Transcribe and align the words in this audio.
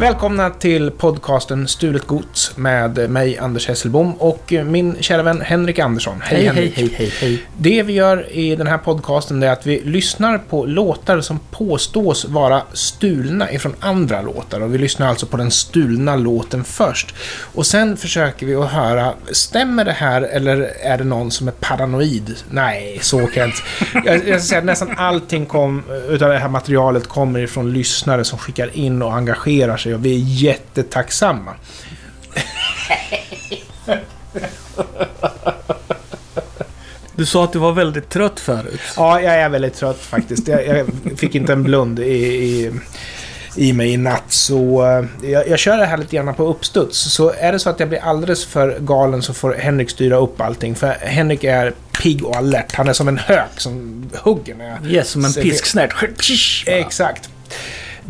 Välkomna 0.00 0.50
till 0.50 0.90
podcasten 0.90 1.68
Stulet 1.68 2.06
Gods 2.06 2.56
med 2.56 3.10
mig, 3.10 3.38
Anders 3.38 3.68
Hesselbom, 3.68 4.14
och 4.14 4.52
min 4.66 4.96
kära 5.00 5.22
vän 5.22 5.40
Henrik 5.40 5.78
Andersson. 5.78 6.20
Hej, 6.20 6.38
hej, 6.38 6.46
Henrik. 6.46 6.76
hej, 6.76 6.94
hej, 6.96 7.12
hej. 7.20 7.46
Det 7.58 7.82
vi 7.82 7.92
gör 7.92 8.32
i 8.32 8.56
den 8.56 8.66
här 8.66 8.78
podcasten 8.78 9.42
är 9.42 9.50
att 9.50 9.66
vi 9.66 9.80
lyssnar 9.80 10.38
på 10.38 10.66
låtar 10.66 11.20
som 11.20 11.38
påstås 11.50 12.24
vara 12.24 12.62
stulna 12.72 13.52
ifrån 13.52 13.74
andra 13.80 14.22
låtar. 14.22 14.60
Och 14.60 14.74
vi 14.74 14.78
lyssnar 14.78 15.08
alltså 15.08 15.26
på 15.26 15.36
den 15.36 15.50
stulna 15.50 16.16
låten 16.16 16.64
först. 16.64 17.14
Och 17.54 17.66
sen 17.66 17.96
försöker 17.96 18.46
vi 18.46 18.54
att 18.54 18.70
höra, 18.70 19.14
stämmer 19.32 19.84
det 19.84 19.92
här 19.92 20.22
eller 20.22 20.70
är 20.82 20.98
det 20.98 21.04
någon 21.04 21.30
som 21.30 21.48
är 21.48 21.52
paranoid? 21.52 22.34
Nej, 22.50 22.98
så 23.02 23.18
kan 23.26 23.40
jag 23.40 23.48
inte... 23.48 23.62
Jag, 24.04 24.28
jag 24.28 24.42
säga 24.42 24.58
att 24.58 24.64
nästan 24.64 24.94
allting 24.96 25.46
kom, 25.46 25.82
utav 26.08 26.28
det 26.28 26.38
här 26.38 26.48
materialet 26.48 27.08
kommer 27.08 27.40
ifrån 27.40 27.72
lyssnare 27.72 28.24
som 28.24 28.38
skickar 28.38 28.76
in 28.76 29.02
och 29.02 29.14
engagerar 29.14 29.76
sig 29.76 29.89
och 29.94 30.04
vi 30.04 30.14
är 30.14 30.18
jättetacksamma. 30.18 31.54
Du 37.20 37.26
sa 37.26 37.44
att 37.44 37.52
du 37.52 37.58
var 37.58 37.72
väldigt 37.72 38.08
trött 38.08 38.40
förut. 38.40 38.80
Ja, 38.96 39.20
jag 39.20 39.34
är 39.34 39.48
väldigt 39.48 39.74
trött 39.74 39.98
faktiskt. 40.00 40.48
Jag, 40.48 40.66
jag 40.66 40.86
fick 41.16 41.34
inte 41.34 41.52
en 41.52 41.62
blund 41.62 41.98
i, 41.98 42.02
i, 42.02 42.70
i 43.56 43.72
mig 43.72 43.92
i 43.92 43.96
natt. 43.96 44.32
Så 44.32 44.86
eh, 44.86 45.30
jag, 45.30 45.48
jag 45.48 45.58
kör 45.58 45.76
det 45.78 45.86
här 45.86 45.96
lite 45.96 46.16
grann 46.16 46.34
på 46.34 46.46
uppstuds. 46.46 46.98
Så 46.98 47.32
är 47.38 47.52
det 47.52 47.58
så 47.58 47.70
att 47.70 47.80
jag 47.80 47.88
blir 47.88 47.98
alldeles 47.98 48.46
för 48.46 48.78
galen 48.78 49.22
så 49.22 49.34
får 49.34 49.54
Henrik 49.54 49.90
styra 49.90 50.16
upp 50.16 50.40
allting. 50.40 50.74
För 50.74 50.92
Henrik 51.00 51.44
är 51.44 51.74
pigg 52.02 52.24
och 52.24 52.36
alert. 52.36 52.72
Han 52.74 52.88
är 52.88 52.92
som 52.92 53.08
en 53.08 53.18
hök 53.18 53.50
som 53.56 54.04
hugger 54.14 54.54
när 54.54 54.70
jag... 54.70 54.92
Yes, 54.92 55.08
som 55.08 55.24
en 55.24 55.32
pisksnärt. 55.32 55.92
Exakt. 56.66 57.30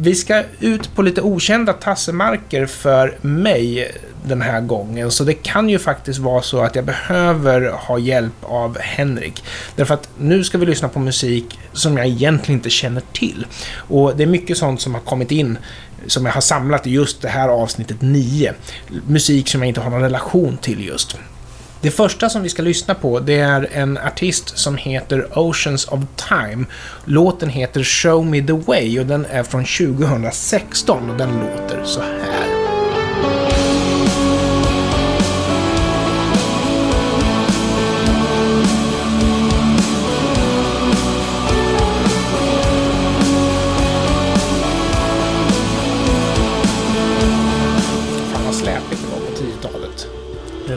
Vi 0.03 0.15
ska 0.15 0.43
ut 0.61 0.95
på 0.95 1.03
lite 1.03 1.23
okända 1.23 1.73
tassemarker 1.73 2.67
för 2.67 3.19
mig 3.21 3.93
den 4.25 4.43
här 4.43 4.61
gången. 4.61 5.11
Så 5.11 5.25
det 5.25 5.35
kan 5.35 5.69
ju 5.69 5.79
faktiskt 5.79 6.19
vara 6.19 6.43
så 6.43 6.61
att 6.61 6.77
jag 6.77 6.85
behöver 6.85 7.73
ha 7.73 7.99
hjälp 7.99 8.35
av 8.43 8.79
Henrik. 8.79 9.45
Därför 9.77 9.95
att 9.95 10.09
nu 10.19 10.45
ska 10.45 10.59
vi 10.59 10.67
lyssna 10.67 10.89
på 10.89 10.99
musik 10.99 11.59
som 11.73 11.97
jag 11.97 12.07
egentligen 12.07 12.59
inte 12.59 12.71
känner 12.71 13.03
till. 13.13 13.47
Och 13.75 14.17
det 14.17 14.23
är 14.23 14.27
mycket 14.27 14.59
sånt 14.59 14.81
som 14.81 14.95
har 14.95 15.01
kommit 15.01 15.31
in 15.31 15.59
som 16.07 16.27
jag 16.27 16.33
har 16.33 16.41
samlat 16.41 16.87
i 16.87 16.91
just 16.91 17.23
det 17.23 17.29
här 17.29 17.49
avsnittet 17.49 18.03
9. 18.03 18.55
Musik 19.07 19.49
som 19.49 19.61
jag 19.61 19.69
inte 19.69 19.81
har 19.81 19.91
någon 19.91 20.03
relation 20.03 20.57
till 20.57 20.87
just. 20.87 21.17
Det 21.83 21.91
första 21.91 22.29
som 22.29 22.43
vi 22.43 22.49
ska 22.49 22.63
lyssna 22.63 22.95
på 22.95 23.21
det 23.21 23.39
är 23.39 23.69
en 23.73 23.99
artist 23.99 24.59
som 24.59 24.77
heter 24.77 25.39
Oceans 25.39 25.89
of 25.89 26.01
Time. 26.29 26.65
Låten 27.05 27.49
heter 27.49 27.83
Show 27.83 28.27
Me 28.27 28.43
The 28.43 28.53
Way 28.53 29.01
och 29.01 29.07
den 29.07 29.27
är 29.31 29.43
från 29.43 29.65
2016 29.65 31.11
och 31.11 31.17
den 31.17 31.31
låter 31.31 31.85
så 31.85 32.01
här. 32.01 32.60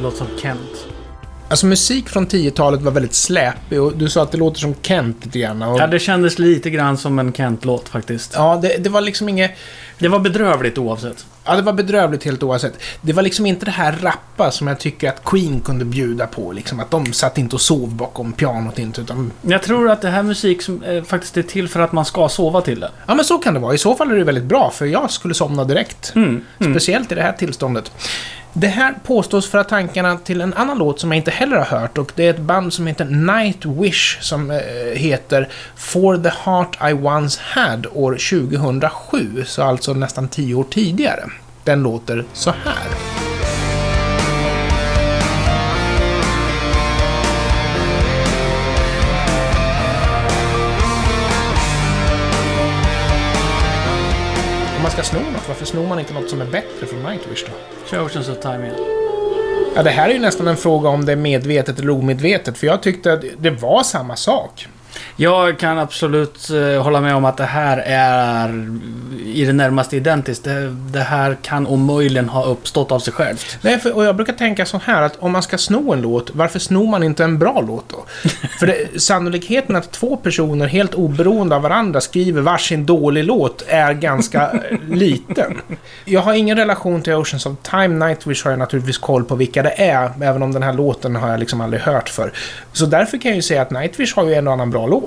Låter 0.03 0.17
som 0.17 0.27
Kent. 0.41 0.87
Alltså 1.49 1.65
musik 1.65 2.09
från 2.09 2.27
10-talet 2.27 2.81
var 2.81 2.91
väldigt 2.91 3.13
släpig 3.13 3.81
och 3.81 3.97
du 3.97 4.09
sa 4.09 4.23
att 4.23 4.31
det 4.31 4.37
låter 4.37 4.59
som 4.59 4.75
Kent 4.81 5.25
lite 5.25 5.39
grann. 5.39 5.61
Och, 5.61 5.79
Ja, 5.79 5.87
det 5.87 5.99
kändes 5.99 6.39
lite 6.39 6.69
grann 6.69 6.97
som 6.97 7.19
en 7.19 7.33
Kent-låt 7.33 7.89
faktiskt. 7.89 8.33
ja, 8.35 8.59
det, 8.61 8.77
det 8.83 8.89
var 8.89 9.01
liksom 9.01 9.29
inget... 9.29 9.51
Det 9.99 10.07
var 10.07 10.19
bedrövligt 10.19 10.77
oavsett. 10.77 11.25
Ja, 11.45 11.55
det 11.55 11.61
var 11.61 11.73
bedrövligt 11.73 12.23
helt 12.23 12.43
oavsett. 12.43 12.73
Det 13.01 13.13
var 13.13 13.23
liksom 13.23 13.45
inte 13.45 13.65
det 13.65 13.71
här 13.71 13.97
rappa 14.01 14.51
som 14.51 14.67
jag 14.67 14.79
tycker 14.79 15.09
att 15.09 15.23
Queen 15.23 15.59
kunde 15.59 15.85
bjuda 15.85 16.27
på. 16.27 16.51
Liksom 16.51 16.79
att 16.79 16.91
de 16.91 17.13
satt 17.13 17.37
inte 17.37 17.55
och 17.55 17.61
sov 17.61 17.95
bakom 17.95 18.33
pianot 18.33 18.79
inte, 18.79 19.01
utan... 19.01 19.31
Jag 19.41 19.63
tror 19.63 19.89
att 19.89 20.01
det 20.01 20.09
här 20.09 20.19
är 20.19 20.23
musik 20.23 20.61
som 20.61 20.83
eh, 20.83 21.03
faktiskt 21.03 21.37
är 21.37 21.43
till 21.43 21.67
för 21.69 21.79
att 21.79 21.91
man 21.91 22.05
ska 22.05 22.29
sova 22.29 22.61
till 22.61 22.79
det. 22.79 22.89
Ja, 23.07 23.15
men 23.15 23.25
så 23.25 23.37
kan 23.37 23.53
det 23.53 23.59
vara. 23.59 23.73
I 23.73 23.77
så 23.77 23.95
fall 23.95 24.11
är 24.11 24.15
det 24.15 24.23
väldigt 24.23 24.43
bra, 24.43 24.71
för 24.75 24.85
jag 24.85 25.11
skulle 25.11 25.33
somna 25.33 25.63
direkt. 25.63 26.11
Mm. 26.15 26.45
Mm. 26.59 26.73
Speciellt 26.73 27.11
i 27.11 27.15
det 27.15 27.21
här 27.21 27.33
tillståndet. 27.33 27.91
Det 28.55 28.67
här 28.67 28.95
påstås 29.03 29.49
föra 29.49 29.63
tankarna 29.63 30.17
till 30.17 30.41
en 30.41 30.53
annan 30.53 30.77
låt 30.77 30.99
som 30.99 31.11
jag 31.11 31.17
inte 31.17 31.31
heller 31.31 31.57
har 31.57 31.79
hört 31.79 31.97
och 31.97 32.11
det 32.15 32.25
är 32.25 32.29
ett 32.29 32.39
band 32.39 32.73
som 32.73 32.87
heter 32.87 33.05
Nightwish 33.05 34.21
som 34.21 34.51
eh, 34.51 34.57
heter 34.93 35.49
For 35.75 36.17
the 36.17 36.31
Heart 36.45 36.77
I 36.91 36.93
Once 36.93 37.41
Had 37.43 37.87
år 37.93 38.11
2007, 38.11 39.43
så 39.45 39.63
alltså 39.63 39.93
nästan 39.93 40.27
tio 40.27 40.55
år 40.55 40.65
tidigare. 40.69 41.23
Den 41.63 41.83
låter 41.83 42.25
så 42.33 42.49
här. 42.49 43.12
Man 54.83 54.91
ska 54.91 55.03
sno 55.03 55.19
något, 55.19 55.47
varför 55.47 55.65
snor 55.65 55.87
man 55.87 55.99
inte 55.99 56.13
något 56.13 56.29
som 56.29 56.41
är 56.41 56.45
bättre 56.45 56.85
från 56.85 57.03
Nightwish 57.03 57.45
då? 57.45 57.53
Kör 57.89 58.05
Oceans 58.05 58.29
of 58.29 58.39
Time 58.39 58.65
igen. 58.65 58.75
Ja, 59.75 59.83
det 59.83 59.89
här 59.89 60.09
är 60.09 60.13
ju 60.13 60.19
nästan 60.19 60.47
en 60.47 60.57
fråga 60.57 60.89
om 60.89 61.05
det 61.05 61.11
är 61.11 61.15
medvetet 61.15 61.79
eller 61.79 61.89
omedvetet, 61.89 62.57
för 62.57 62.67
jag 62.67 62.83
tyckte 62.83 63.13
att 63.13 63.23
det 63.37 63.49
var 63.49 63.83
samma 63.83 64.15
sak. 64.15 64.67
Jag 65.15 65.59
kan 65.59 65.79
absolut 65.79 66.49
eh, 66.49 66.83
hålla 66.83 67.01
med 67.01 67.15
om 67.15 67.25
att 67.25 67.37
det 67.37 67.45
här 67.45 67.77
är 67.85 68.49
i 69.25 69.45
det 69.45 69.53
närmaste 69.53 69.97
identiskt. 69.97 70.43
Det, 70.43 70.69
det 70.69 70.99
här 70.99 71.37
kan 71.41 71.67
omöjligen 71.67 72.29
ha 72.29 72.45
uppstått 72.45 72.91
av 72.91 72.99
sig 72.99 73.13
självt. 73.13 73.57
Nej, 73.61 73.79
för, 73.79 73.95
och 73.95 74.05
jag 74.05 74.15
brukar 74.15 74.33
tänka 74.33 74.65
så 74.65 74.77
här 74.77 75.01
att 75.01 75.15
om 75.19 75.31
man 75.31 75.43
ska 75.43 75.57
sno 75.57 75.93
en 75.93 76.01
låt, 76.01 76.31
varför 76.33 76.59
snor 76.59 76.87
man 76.87 77.03
inte 77.03 77.23
en 77.23 77.39
bra 77.39 77.63
låt 77.67 77.89
då? 77.89 78.05
för 78.59 78.67
det, 78.67 79.01
sannolikheten 79.01 79.75
att 79.75 79.91
två 79.91 80.17
personer 80.17 80.67
helt 80.67 80.93
oberoende 80.93 81.55
av 81.55 81.61
varandra 81.61 82.01
skriver 82.01 82.41
varsin 82.41 82.85
dålig 82.85 83.23
låt 83.23 83.63
är 83.67 83.93
ganska 83.93 84.51
liten. 84.87 85.61
Jag 86.05 86.21
har 86.21 86.33
ingen 86.33 86.57
relation 86.57 87.01
till 87.01 87.13
Oceans 87.13 87.45
of 87.45 87.53
Time. 87.61 88.07
Nightwish 88.07 88.43
har 88.43 88.51
jag 88.51 88.59
naturligtvis 88.59 88.97
koll 88.97 89.23
på 89.23 89.35
vilka 89.35 89.63
det 89.63 89.81
är, 89.81 90.11
även 90.21 90.43
om 90.43 90.51
den 90.53 90.63
här 90.63 90.73
låten 90.73 91.15
har 91.15 91.29
jag 91.29 91.39
liksom 91.39 91.61
aldrig 91.61 91.81
hört 91.81 92.09
för. 92.09 92.31
Så 92.73 92.85
därför 92.85 93.17
kan 93.17 93.29
jag 93.29 93.35
ju 93.35 93.41
säga 93.41 93.61
att 93.61 93.71
Nightwish 93.71 94.15
har 94.15 94.27
ju 94.27 94.33
en 94.33 94.47
och 94.47 94.53
annan 94.53 94.71
bra 94.71 94.87
låt. 94.87 95.02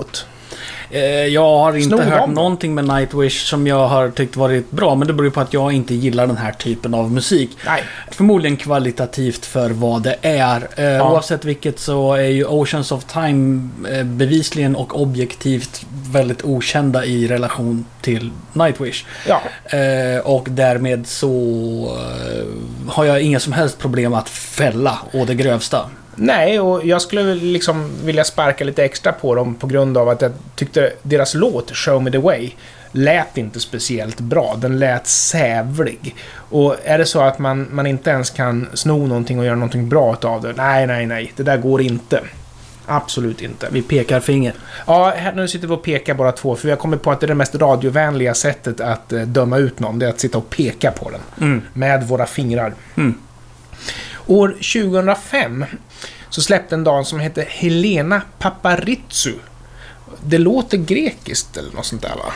Eh, 0.91 1.01
Jag 1.27 1.59
har 1.59 1.75
inte 1.77 1.89
Snor 1.89 2.03
hört 2.03 2.21
dem 2.21 2.35
någonting 2.35 2.75
med 2.75 2.85
Nightwish 2.89 3.47
som 3.47 3.67
jag 3.67 3.89
har 3.89 4.11
tyckt 4.11 4.37
varit 4.37 4.71
bra, 4.71 4.95
men 4.95 5.09
det 5.09 5.15
beror 5.15 5.25
ju 5.27 5.31
på 5.31 5.41
att 5.41 5.53
jag 5.53 5.73
inte 5.73 5.95
gillar 5.95 6.27
den 6.27 6.37
här 6.37 6.53
typen 6.53 6.95
av 6.95 7.13
musik. 7.13 7.51
Nej, 7.67 7.83
Förmodligen 8.11 8.57
kvalitativt 8.57 9.47
för 9.47 9.71
vad 9.71 10.03
det 10.03 10.17
är. 10.23 10.69
Eh, 10.77 10.85
Ja. 10.85 11.13
Oavsett 11.13 11.45
vilket 11.45 11.79
så 11.79 12.15
är 12.15 12.29
ju 12.29 12.45
Oceans 12.45 12.93
of 12.93 13.05
Time 13.05 13.69
eh, 13.91 14.05
bevisligen 14.05 14.77
och 14.77 15.01
objektivt 15.03 15.87
väldigt 16.11 16.45
okända 16.45 17.05
i 17.05 17.29
relation 17.29 17.87
till 18.01 18.31
Nightwish. 18.53 19.05
ja. 19.29 19.41
Och 20.25 20.47
därmed 20.51 21.07
så 21.07 21.31
har 22.89 23.05
jag 23.05 23.23
inga 23.23 23.41
som 23.41 23.53
helst 23.53 23.79
problem 23.79 24.15
att 24.15 24.29
fälla 24.29 24.99
å 25.13 25.25
det 25.25 25.35
grövsta. 25.35 25.81
Nej, 26.17 26.61
och 26.61 26.87
jag 26.87 27.03
skulle 27.03 27.35
liksom 27.35 27.91
vilja 28.05 28.25
sparka 28.25 28.65
lite 28.65 28.85
extra 28.85 29.13
på 29.13 29.35
dem 29.35 29.55
på 29.55 29.67
grund 29.67 29.99
av 29.99 30.09
att 30.09 30.23
jag 30.23 30.33
tyckte 30.55 30.93
deras 31.03 31.35
låt 31.35 31.77
Show 31.77 32.03
Me 32.03 32.11
The 32.11 32.19
Way 32.19 32.51
lät 32.93 33.39
inte 33.39 33.61
speciellt 33.61 34.21
bra. 34.21 34.57
Den 34.59 34.79
lät 34.79 35.07
sävlig. 35.07 36.15
Och 36.35 36.77
är 36.85 36.99
det 36.99 37.07
så 37.07 37.21
att 37.21 37.39
man, 37.39 37.69
man 37.71 37.87
inte 37.87 38.11
ens 38.11 38.31
kan 38.31 38.69
sno 38.75 39.07
någonting 39.07 39.39
och 39.39 39.45
göra 39.45 39.55
någonting 39.55 39.89
bra 39.89 40.17
av 40.23 40.43
det? 40.43 40.53
Nej, 40.57 40.87
nej, 40.87 41.07
nej. 41.07 41.33
Det 41.37 41.43
där 41.43 41.57
går 41.57 41.81
inte. 41.81 42.21
Absolut 42.87 43.43
inte. 43.43 43.69
Vi 43.71 43.83
pekar 43.83 44.21
finger. 44.21 44.55
Ja, 44.87 45.15
här, 45.17 45.33
nu 45.33 45.49
sitter 45.49 45.69
vi 45.69 45.75
och 45.75 45.83
pekar 45.83 46.15
bara 46.15 46.33
två, 46.33 46.57
för 46.57 46.65
vi 46.65 46.71
har 46.71 46.79
kommit 46.79 47.03
på 47.03 47.11
att 47.11 47.21
det 47.21 47.27
är 47.27 47.29
det 47.29 47.35
mest 47.35 47.55
radiovänliga 47.55 48.35
sättet 48.35 48.81
att 48.81 49.13
eh, 49.13 49.21
döma 49.21 49.59
ut 49.59 49.81
någon. 49.81 49.99
Det 49.99 50.07
är 50.07 50.11
att 50.11 50.21
sitta 50.21 50.39
och 50.39 50.51
peka 50.51 50.91
på 50.91 51.11
den. 51.11 51.21
Mm. 51.41 51.63
Med 51.73 52.09
våra 52.09 52.27
fingrar. 52.27 52.75
Mm. 52.97 53.15
År 54.27 54.49
2005 54.49 55.65
så 56.31 56.43
släppte 56.43 56.75
en 56.75 56.85
dam 56.85 57.05
som 57.05 57.21
hette 57.21 57.47
Helena 57.49 58.23
Paparizou. 58.39 59.35
Det 60.25 60.39
låter 60.39 60.79
grekiskt 60.79 61.57
eller 61.57 61.73
något 61.73 61.87
sånt 61.87 62.03
där 62.03 62.09
va? 62.17 62.33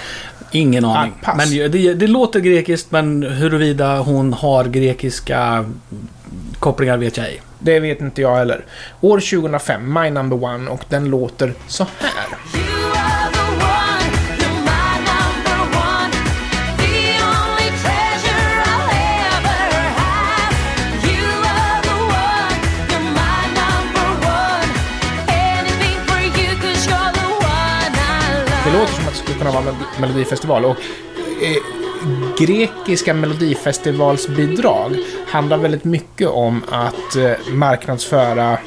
Ingen 0.52 0.84
aning. 0.84 1.12
Ah, 1.22 1.34
men 1.34 1.50
det, 1.50 1.94
det 1.94 2.06
låter 2.06 2.40
grekiskt, 2.40 2.90
men 2.90 3.22
huruvida 3.22 3.98
hon 3.98 4.32
har 4.32 4.64
grekiska 4.64 5.64
kopplingar 6.58 6.96
vet 6.96 7.16
jag 7.16 7.26
ej. 7.26 7.42
Det 7.58 7.80
vet 7.80 8.00
inte 8.00 8.22
jag 8.22 8.36
heller. 8.36 8.64
År 9.00 9.20
2005, 9.40 10.00
My 10.00 10.10
Number 10.10 10.44
One, 10.44 10.70
och 10.70 10.84
den 10.88 11.04
låter 11.04 11.54
så 11.68 11.86
här. 11.98 12.59
Kunna 29.40 29.50
vara 29.52 29.64
Mel- 29.64 30.00
Melodifestival 30.00 30.64
och 30.64 30.76
eh, 31.42 31.56
grekiska 32.38 33.14
melodifestivalsbidrag 33.14 34.96
handlar 35.28 35.56
väldigt 35.58 35.84
mycket 35.84 36.28
om 36.28 36.62
att 36.70 37.16
eh, 37.16 37.30
marknadsföra... 37.52 38.58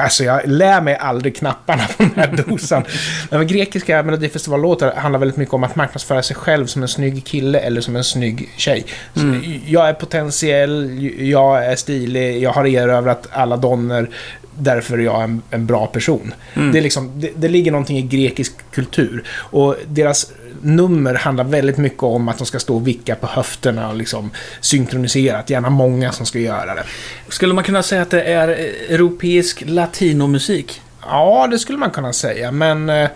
Alltså 0.00 0.24
jag 0.24 0.40
lär 0.48 0.80
mig 0.80 0.96
aldrig 0.96 1.36
knapparna 1.36 1.82
på 1.96 2.02
den 2.02 2.12
här 2.16 2.44
dosan. 2.48 2.84
Men 3.30 3.46
grekiska 3.46 4.02
melodifestivallåtar 4.02 4.92
handlar 4.96 5.18
väldigt 5.20 5.36
mycket 5.36 5.54
om 5.54 5.64
att 5.64 5.76
marknadsföra 5.76 6.22
sig 6.22 6.36
själv 6.36 6.66
som 6.66 6.82
en 6.82 6.88
snygg 6.88 7.24
kille 7.24 7.58
eller 7.58 7.80
som 7.80 7.96
en 7.96 8.04
snygg 8.04 8.48
tjej. 8.56 8.84
Så 9.14 9.20
Jag 9.66 9.88
är 9.88 9.92
potentiell, 9.92 10.98
jag 11.20 11.64
är 11.66 11.76
stilig, 11.76 12.42
jag 12.42 12.50
har 12.52 12.66
erövrat 12.66 13.28
alla 13.32 13.56
donner. 13.56 14.10
Därför 14.58 14.98
är 14.98 15.02
jag 15.02 15.22
en, 15.24 15.42
en 15.50 15.66
bra 15.66 15.86
person. 15.86 16.34
Det, 16.54 16.78
är 16.78 16.82
liksom, 16.82 17.20
det, 17.20 17.30
det 17.36 17.48
ligger 17.48 17.70
någonting 17.72 17.98
i 17.98 18.02
grekisk 18.02 18.52
kultur. 18.70 19.24
Och 19.30 19.76
deras 19.86 20.32
nummer 20.62 21.14
handlar 21.14 21.44
väldigt 21.44 21.76
mycket 21.76 22.02
om 22.02 22.28
att 22.28 22.38
de 22.38 22.46
ska 22.46 22.58
stå 22.58 22.74
och 22.76 22.88
vicka 22.88 23.14
på 23.14 23.26
höfterna 23.26 23.88
och 23.88 23.96
liksom 23.96 24.30
synkroniserat. 24.60 25.50
Gärna 25.50 25.70
många 25.70 26.12
som 26.12 26.26
ska 26.26 26.38
göra 26.38 26.74
det. 26.74 26.82
Skulle 27.28 27.54
man 27.54 27.64
kunna 27.64 27.82
säga 27.82 28.02
att 28.02 28.10
det 28.10 28.22
är 28.22 28.48
europeisk 28.88 29.62
latinomusik? 29.66 30.80
Ja, 31.02 31.46
det 31.50 31.58
skulle 31.58 31.78
man 31.78 31.90
kunna 31.90 32.12
säga, 32.12 32.52
men... 32.52 32.88
eh, 32.90 33.08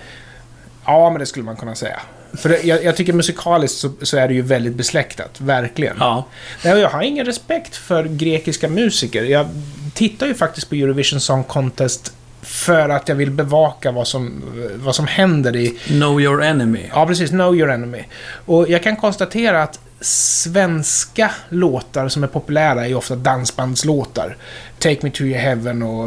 Ja, 0.85 1.11
men 1.11 1.19
det 1.21 1.27
skulle 1.27 1.45
man 1.45 1.57
kunna 1.57 1.75
säga. 1.75 2.01
För 2.35 2.49
det, 2.49 2.63
jag, 2.63 2.85
jag 2.85 2.97
tycker 2.97 3.13
musikaliskt 3.13 3.79
så, 3.79 3.93
så 4.03 4.17
är 4.17 4.29
det 4.29 4.35
ju 4.35 4.43
väldigt 4.43 4.75
besläktat, 4.75 5.41
verkligen. 5.41 5.97
Ja. 6.01 6.27
Jag 6.63 6.91
har 6.91 7.03
ingen 7.03 7.27
respekt 7.27 7.77
för 7.77 8.05
grekiska 8.05 8.69
musiker. 8.69 9.23
Jag 9.23 9.49
tittar 9.95 10.27
ju 10.27 10.35
faktiskt 10.35 10.69
på 10.69 10.75
Eurovision 10.75 11.21
Song 11.21 11.45
Contest 11.45 12.13
för 12.43 12.89
att 12.89 13.09
jag 13.09 13.17
vill 13.17 13.31
bevaka 13.31 13.91
vad 13.91 14.09
som, 14.09 14.43
vad 14.75 14.95
som 14.95 15.07
händer 15.07 15.57
i... 15.57 15.79
Know 15.87 16.21
your 16.21 16.43
enemy. 16.43 16.91
Ja, 16.93 17.07
precis. 17.07 17.31
Know 17.31 17.57
your 17.57 17.71
enemy. 17.71 18.05
Och 18.47 18.71
jag 18.71 18.83
kan 18.83 18.97
konstatera 18.97 19.63
att 19.63 19.81
svenska 20.01 21.31
låtar 21.49 22.09
som 22.09 22.23
är 22.23 22.27
populära 22.27 22.87
är 22.87 22.95
ofta 22.95 23.17
dansbandslåtar. 23.17 24.37
Take 24.79 24.99
Me 25.03 25.11
To 25.11 25.23
Your 25.23 25.39
Heaven 25.39 25.83
och 25.83 26.05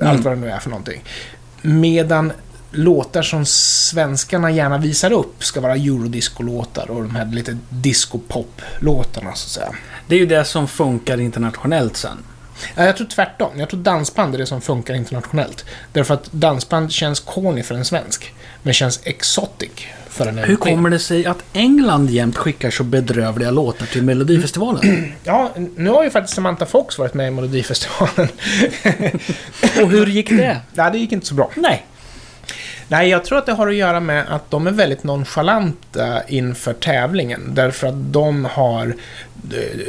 eh, 0.00 0.08
allt 0.08 0.24
vad 0.24 0.32
det 0.32 0.40
nu 0.40 0.50
är 0.50 0.58
för 0.58 0.70
någonting. 0.70 1.02
Medan 1.62 2.32
låtar 2.70 3.22
som 3.22 3.46
svenskarna 3.46 4.50
gärna 4.50 4.78
visar 4.78 5.12
upp 5.12 5.44
ska 5.44 5.60
vara 5.60 5.74
eurodisco-låtar 5.76 6.90
och 6.90 7.02
de 7.02 7.14
här 7.14 7.26
lite 7.26 7.58
disco-pop-låtarna 7.68 9.34
så 9.34 9.46
att 9.46 9.64
säga. 9.64 9.74
Det 10.06 10.14
är 10.14 10.18
ju 10.18 10.26
det 10.26 10.44
som 10.44 10.68
funkar 10.68 11.20
internationellt 11.20 11.96
sen. 11.96 12.18
Ja, 12.74 12.84
Jag 12.84 12.96
tror 12.96 13.06
tvärtom. 13.06 13.50
Jag 13.56 13.68
tror 13.68 13.80
dansband 13.80 14.34
är 14.34 14.38
det 14.38 14.46
som 14.46 14.60
funkar 14.60 14.94
internationellt. 14.94 15.64
Därför 15.92 16.14
att 16.14 16.32
dansband 16.32 16.92
känns 16.92 17.20
corny 17.20 17.62
för 17.62 17.74
en 17.74 17.84
svensk, 17.84 18.34
men 18.62 18.74
känns 18.74 19.00
exotic 19.04 19.70
för 20.08 20.26
en 20.26 20.38
Hur 20.38 20.56
kommer 20.56 20.90
det 20.90 20.98
sig 20.98 21.26
att 21.26 21.44
England 21.52 22.10
jämt 22.10 22.36
skickar 22.36 22.70
så 22.70 22.84
bedrövliga 22.84 23.50
låtar 23.50 23.86
till 23.86 24.02
Melodifestivalen? 24.02 25.12
Ja, 25.24 25.50
nu 25.76 25.90
har 25.90 26.04
ju 26.04 26.10
faktiskt 26.10 26.34
Samantha 26.34 26.66
Fox 26.66 26.98
varit 26.98 27.14
med 27.14 27.28
i 27.28 27.30
Melodifestivalen. 27.30 28.28
Och 29.82 29.90
hur 29.90 30.06
gick 30.06 30.28
det? 30.30 30.60
Nej, 30.72 30.92
det 30.92 30.98
gick 30.98 31.12
inte 31.12 31.26
så 31.26 31.34
bra. 31.34 31.50
Nej. 31.54 31.86
Nej, 32.90 33.08
jag 33.08 33.24
tror 33.24 33.38
att 33.38 33.46
det 33.46 33.52
har 33.52 33.68
att 33.68 33.74
göra 33.74 34.00
med 34.00 34.24
att 34.28 34.50
de 34.50 34.66
är 34.66 34.70
väldigt 34.70 35.04
nonchalanta 35.04 36.22
inför 36.28 36.72
tävlingen. 36.72 37.54
Därför 37.54 37.86
att 37.86 38.12
de 38.12 38.44
har... 38.44 38.94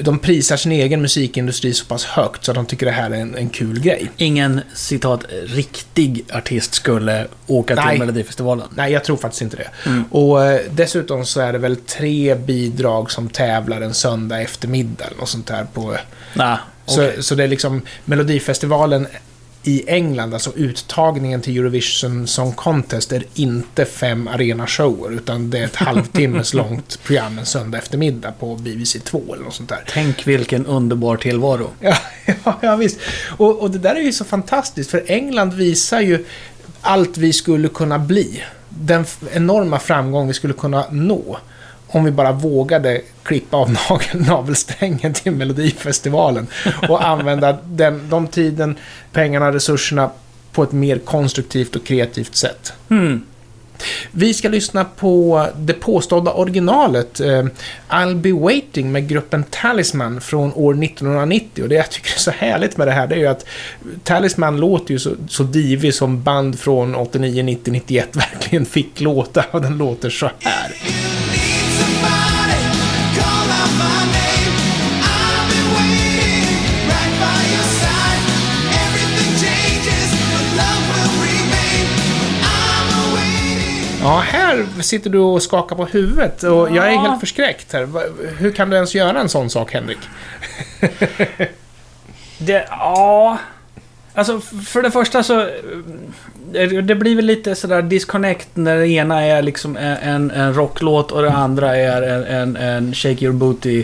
De 0.01 0.19
prisar 0.19 0.57
sin 0.57 0.71
egen 0.71 1.01
musikindustri 1.01 1.73
så 1.73 1.85
pass 1.85 2.05
högt 2.05 2.45
så 2.45 2.51
att 2.51 2.55
de 2.55 2.65
tycker 2.65 2.85
det 2.85 2.91
här 2.91 3.11
är 3.11 3.15
en, 3.15 3.35
en 3.35 3.49
kul 3.49 3.79
grej. 3.79 4.11
Ingen, 4.17 4.61
citat, 4.73 5.25
riktig 5.43 6.25
artist 6.33 6.73
skulle 6.73 7.27
åka 7.47 7.75
Nej. 7.75 7.89
till 7.89 7.99
Melodifestivalen. 7.99 8.67
Nej, 8.75 8.91
jag 8.93 9.03
tror 9.03 9.17
faktiskt 9.17 9.41
inte 9.41 9.57
det. 9.57 9.69
Och 10.09 10.45
eh, 10.45 10.61
dessutom 10.71 11.25
så 11.25 11.41
är 11.41 11.53
det 11.53 11.59
väl 11.59 11.75
tre 11.75 12.35
bidrag 12.35 13.11
som 13.11 13.29
tävlar 13.29 13.81
en 13.81 13.93
söndag 13.93 14.41
eftermiddag 14.41 15.05
eller 15.05 15.17
något 15.17 15.29
sånt 15.29 15.47
där 15.47 15.67
på... 15.73 15.97
Så, 16.85 17.01
okej. 17.01 17.23
så 17.23 17.35
det 17.35 17.43
är 17.43 17.47
liksom 17.47 17.81
Melodifestivalen 18.05 19.07
i 19.63 19.83
England, 19.87 20.33
alltså 20.33 20.51
uttagningen 20.55 21.41
till 21.41 21.57
Eurovision 21.57 22.27
Song 22.27 22.51
Contest, 22.51 23.11
är 23.11 23.23
inte 23.33 23.85
fem 23.85 24.27
arenashower, 24.27 25.11
utan 25.11 25.49
det 25.49 25.59
är 25.59 25.65
ett 25.65 25.75
halvtimmes 25.87 26.53
långt 26.53 27.03
program 27.03 27.39
en 27.39 27.45
söndag 27.45 27.77
eftermiddag 27.77 28.31
på 28.31 28.55
BBC 28.55 28.99
2 28.99 29.21
eller 29.33 29.43
något 29.43 29.53
sånt 29.53 29.69
där. 29.69 29.83
Tänk 29.87 30.27
vilken 30.27 30.65
underbar 30.65 31.17
tillvaro. 31.17 31.69
Ja, 31.79 31.97
ja, 32.43 32.59
ja 32.61 32.75
visst. 32.75 32.99
Och, 33.37 33.59
och 33.59 33.71
det 33.71 33.79
där 33.79 33.95
är 33.95 34.01
ju 34.01 34.13
så 34.13 34.25
fantastiskt, 34.25 34.91
för 34.91 35.03
England 35.07 35.53
visar 35.53 36.01
ju 36.01 36.25
allt 36.81 37.17
vi 37.17 37.33
skulle 37.33 37.67
kunna 37.67 37.99
bli. 37.99 38.43
Den 38.69 39.05
enorma 39.33 39.79
framgång 39.79 40.27
vi 40.27 40.33
skulle 40.33 40.53
kunna 40.53 40.85
nå. 40.91 41.37
Om 41.91 42.03
vi 42.03 42.11
bara 42.11 42.31
vågade 42.31 43.01
klippa 43.23 43.57
av 43.57 43.77
nagel, 43.89 44.27
navelsträngen 44.27 45.13
till 45.13 45.31
Melodifestivalen. 45.31 46.47
Och 46.89 47.05
använda 47.07 47.57
den, 47.65 48.09
de 48.09 48.27
tiden, 48.27 48.77
pengarna, 49.11 49.51
resurserna 49.51 50.09
på 50.51 50.63
ett 50.63 50.71
mer 50.71 50.97
konstruktivt 50.97 51.75
och 51.75 51.85
kreativt 51.85 52.35
sätt. 52.35 52.73
Hmm. 52.89 53.23
Vi 54.11 54.33
ska 54.33 54.49
lyssna 54.49 54.85
på 54.85 55.47
det 55.57 55.73
påstådda 55.73 56.33
originalet 56.33 57.19
eh, 57.19 57.45
I'll 57.89 58.15
be 58.15 58.31
waiting 58.31 58.91
med 58.91 59.07
gruppen 59.07 59.43
Talisman 59.49 60.21
från 60.21 60.53
år 60.53 60.83
1990. 60.83 61.63
Och 61.63 61.69
det 61.69 61.75
jag 61.75 61.89
tycker 61.89 62.13
är 62.13 62.19
så 62.19 62.31
härligt 62.31 62.77
med 62.77 62.87
det 62.87 62.91
här 62.91 63.07
det 63.07 63.15
är 63.15 63.19
ju 63.19 63.27
att 63.27 63.45
Talisman 64.03 64.57
låter 64.57 64.93
ju 64.93 64.99
så, 64.99 65.11
så 65.29 65.43
divig 65.43 65.93
som 65.93 66.23
band 66.23 66.59
från 66.59 66.95
89, 66.95 67.43
90, 67.43 67.71
91 67.71 68.15
verkligen 68.15 68.65
fick 68.65 69.01
låta. 69.01 69.45
Och 69.51 69.61
den 69.61 69.77
låter 69.77 70.09
så 70.09 70.31
här. 70.39 70.71
Ja, 84.03 84.23
här 84.25 84.65
sitter 84.81 85.09
du 85.09 85.19
och 85.19 85.43
skakar 85.43 85.75
på 85.75 85.85
huvudet 85.85 86.43
och 86.43 86.69
jag 86.75 86.87
är 86.87 86.91
Ja. 86.91 87.01
helt 87.01 87.19
förskräckt 87.19 87.73
här. 87.73 87.87
Hur 88.37 88.51
kan 88.51 88.69
du 88.69 88.75
ens 88.75 88.95
göra 88.95 89.19
en 89.19 89.29
sån 89.29 89.49
sak, 89.49 89.73
Henrik? 89.73 89.97
Det, 92.37 92.67
ja... 92.69 93.37
Alltså, 94.13 94.39
för 94.41 94.81
det 94.81 94.91
första 94.91 95.23
så... 95.23 95.39
eh, 96.53 96.69
Det 96.83 96.95
blir 96.95 97.15
väl 97.15 97.25
lite 97.25 97.55
sådär 97.55 97.81
disconnect 97.81 98.47
när 98.53 98.77
det 98.77 98.87
ena 98.87 99.21
är 99.21 99.41
liksom 99.41 99.77
en, 99.77 100.31
en 100.31 100.53
rocklåt 100.53 101.11
och 101.11 101.21
det 101.21 101.31
andra 101.31 101.75
är 101.77 102.01
en, 102.01 102.23
en, 102.23 102.55
en 102.57 102.93
Shake 102.93 103.25
Your 103.25 103.33
Booty. 103.33 103.79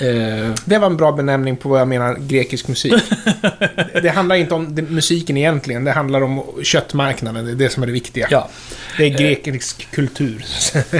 Eh, 0.00 0.50
Det 0.64 0.78
var 0.78 0.86
en 0.86 0.96
bra 0.96 1.12
benämning 1.12 1.56
på 1.56 1.68
vad 1.68 1.80
jag 1.80 1.88
menar 1.88 2.16
grekisk 2.20 2.68
musik. 2.68 2.92
det 4.02 4.08
handlar 4.08 4.36
inte 4.36 4.54
om 4.54 4.86
musiken 4.88 5.36
egentligen, 5.36 5.84
det 5.84 5.92
handlar 5.92 6.20
om 6.22 6.42
köttmarknaden. 6.62 7.44
Det 7.46 7.50
är 7.50 7.54
det 7.54 7.70
som 7.70 7.82
är 7.82 7.86
det 7.86 7.92
viktiga. 7.92 8.26
ja. 8.30 8.48
Det 8.98 9.04
är 9.04 9.08
grekisk 9.10 9.90
kultur. 9.90 10.44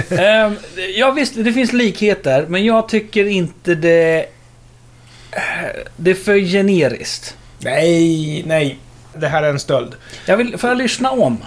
Ehm, 0.09 0.55
ja 0.95 1.11
visst, 1.11 1.33
det 1.35 1.53
finns 1.53 1.73
likheter, 1.73 2.45
men 2.49 2.65
jag 2.65 2.89
tycker 2.89 3.25
inte 3.25 3.75
det... 3.75 4.25
eh, 5.31 5.41
Det 5.97 6.11
är 6.11 6.15
för 6.15 6.37
generiskt. 6.39 7.35
Nej, 7.59 8.43
nej. 8.47 8.79
Det 9.13 9.27
här 9.27 9.43
är 9.43 9.49
en 9.49 9.59
stöld. 9.59 9.95
Jag 10.25 10.37
vill, 10.37 10.57
får 10.57 10.69
jag 10.69 10.77
lyssna 10.77 11.11
om? 11.11 11.37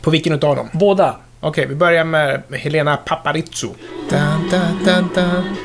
På 0.00 0.10
vilken 0.10 0.32
utav 0.32 0.56
dem? 0.56 0.68
Båda. 0.72 1.16
Okej, 1.40 1.66
vi 1.66 1.74
börjar 1.74 2.04
med 2.04 2.42
Helena 2.52 2.96
Paparizou. 2.96 3.74
Dun, 4.10 4.48
dun, 4.50 4.84
dun, 4.84 5.08
dun. 5.14 5.56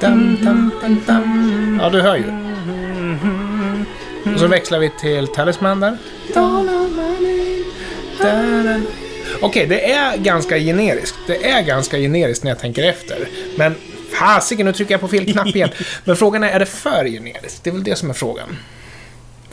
Dun, 0.00 0.36
dun, 0.44 0.70
dun, 0.80 1.02
dun. 1.06 1.78
Ja, 1.82 1.90
du 1.90 2.00
hör 2.00 2.16
ju. 2.16 2.24
Och 4.34 4.40
så 4.40 4.46
växlar 4.46 4.78
vi 4.78 4.90
till 5.00 5.26
Talisman 5.26 5.80
där. 5.80 5.98
Dun. 6.34 6.70
Okej, 9.40 9.66
det 9.66 9.92
är 9.92 10.16
ganska 10.16 10.58
generiskt. 10.58 11.18
Det 11.26 11.50
är 11.50 11.62
ganska 11.62 11.98
generiskt 11.98 12.44
när 12.44 12.50
jag 12.50 12.58
tänker 12.58 12.82
efter. 12.82 13.28
Men 13.56 13.74
fasiken, 14.20 14.66
nu 14.66 14.72
trycker 14.72 14.94
jag 14.94 15.00
på 15.00 15.08
fel 15.08 15.32
knapp 15.32 15.46
igen. 15.46 15.70
Men 16.04 16.16
frågan 16.16 16.42
är, 16.42 16.48
är 16.48 16.58
det 16.58 16.66
för 16.66 17.04
generiskt? 17.04 17.64
Det 17.64 17.70
är 17.70 17.74
väl 17.74 17.84
det 17.84 17.96
som 17.96 18.10
är 18.10 18.14
frågan. 18.14 18.56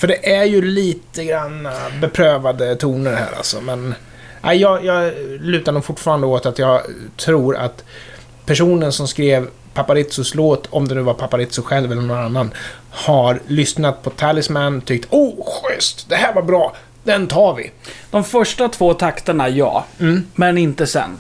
För 0.02 0.08
det 0.08 0.36
är 0.36 0.44
ju 0.44 0.62
lite 0.62 1.26
grann 1.26 1.66
äh, 1.66 1.72
beprövade 2.02 2.76
toner 2.76 3.14
här 3.14 3.32
alltså, 3.38 3.62
men... 3.62 3.96
Nej, 4.42 4.58
jag, 4.58 4.86
jag 4.86 5.14
lutar 5.40 5.72
nog 5.72 5.86
fortfarande 5.86 6.28
åt 6.28 6.46
att 6.46 6.60
jag 6.60 6.82
tror 7.18 7.56
att 7.56 7.84
personen 8.46 8.92
som 8.92 9.08
skrev 9.08 9.48
Paparizzos 9.74 10.36
låt, 10.36 10.68
om 10.70 10.88
det 10.88 10.96
nu 10.96 11.02
var 11.02 11.14
Paparizou 11.14 11.64
själv 11.64 11.92
eller 11.92 12.02
någon 12.02 12.18
annan, 12.18 12.54
har 12.92 13.40
lyssnat 13.48 14.04
på 14.04 14.10
Talisman, 14.10 14.82
tyckt 14.82 15.08
oh, 15.10 15.46
schysst, 15.46 16.10
det 16.10 16.16
här 16.16 16.34
var 16.34 16.42
bra, 16.42 16.76
den 17.04 17.28
tar 17.28 17.56
vi. 17.56 17.72
De 18.12 18.24
första 18.24 18.70
två 18.70 18.94
takterna, 18.94 19.50
ja. 19.50 19.86
Mm. 20.00 20.28
Men 20.36 20.58
inte 20.58 20.88
sen. 20.88 21.18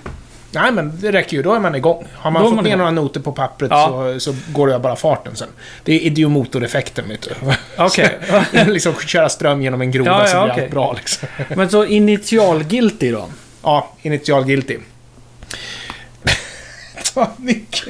Nej, 0.52 0.72
men 0.72 0.92
det 1.02 1.12
räcker 1.12 1.38
ju, 1.38 1.44
då 1.44 1.54
är 1.54 1.60
man 1.60 1.76
igång. 1.76 2.06
Har 2.16 2.32
man 2.32 2.42
Då 2.42 2.48
fått 2.48 2.56
man 2.56 2.64
ner 2.64 2.70
igång. 2.72 2.78
några 2.80 2.92
noter 2.92 3.20
på 3.20 3.32
pappret 3.32 3.72
Ja. 3.72 3.88
så, 4.14 4.20
så 4.20 4.36
går 4.54 4.68
det 4.68 4.80
bara 4.80 4.96
farten 4.96 5.36
sen. 5.36 5.48
Det 5.84 5.94
är 5.94 6.00
idiomotoreffekten, 6.00 7.10
vet 7.10 7.22
du. 7.22 7.30
Okej. 7.78 8.18
liksom 8.68 8.94
köra 8.96 9.30
ström 9.30 9.62
genom 9.62 9.82
en 9.82 9.92
groda 9.92 10.12
Ja, 10.12 10.20
ja, 10.22 10.28
så 10.28 10.42
blir 10.44 10.52
okej. 10.52 10.64
allt 10.64 10.72
bra 10.74 10.94
liksom. 10.94 11.28
Men 11.56 11.70
så 11.70 11.86
initial 11.86 12.64
guilty 12.64 13.12
då? 13.12 13.26
Ja, 13.64 13.94
initial 14.02 14.44
alltså, 17.20 17.42
mycket, 17.42 17.88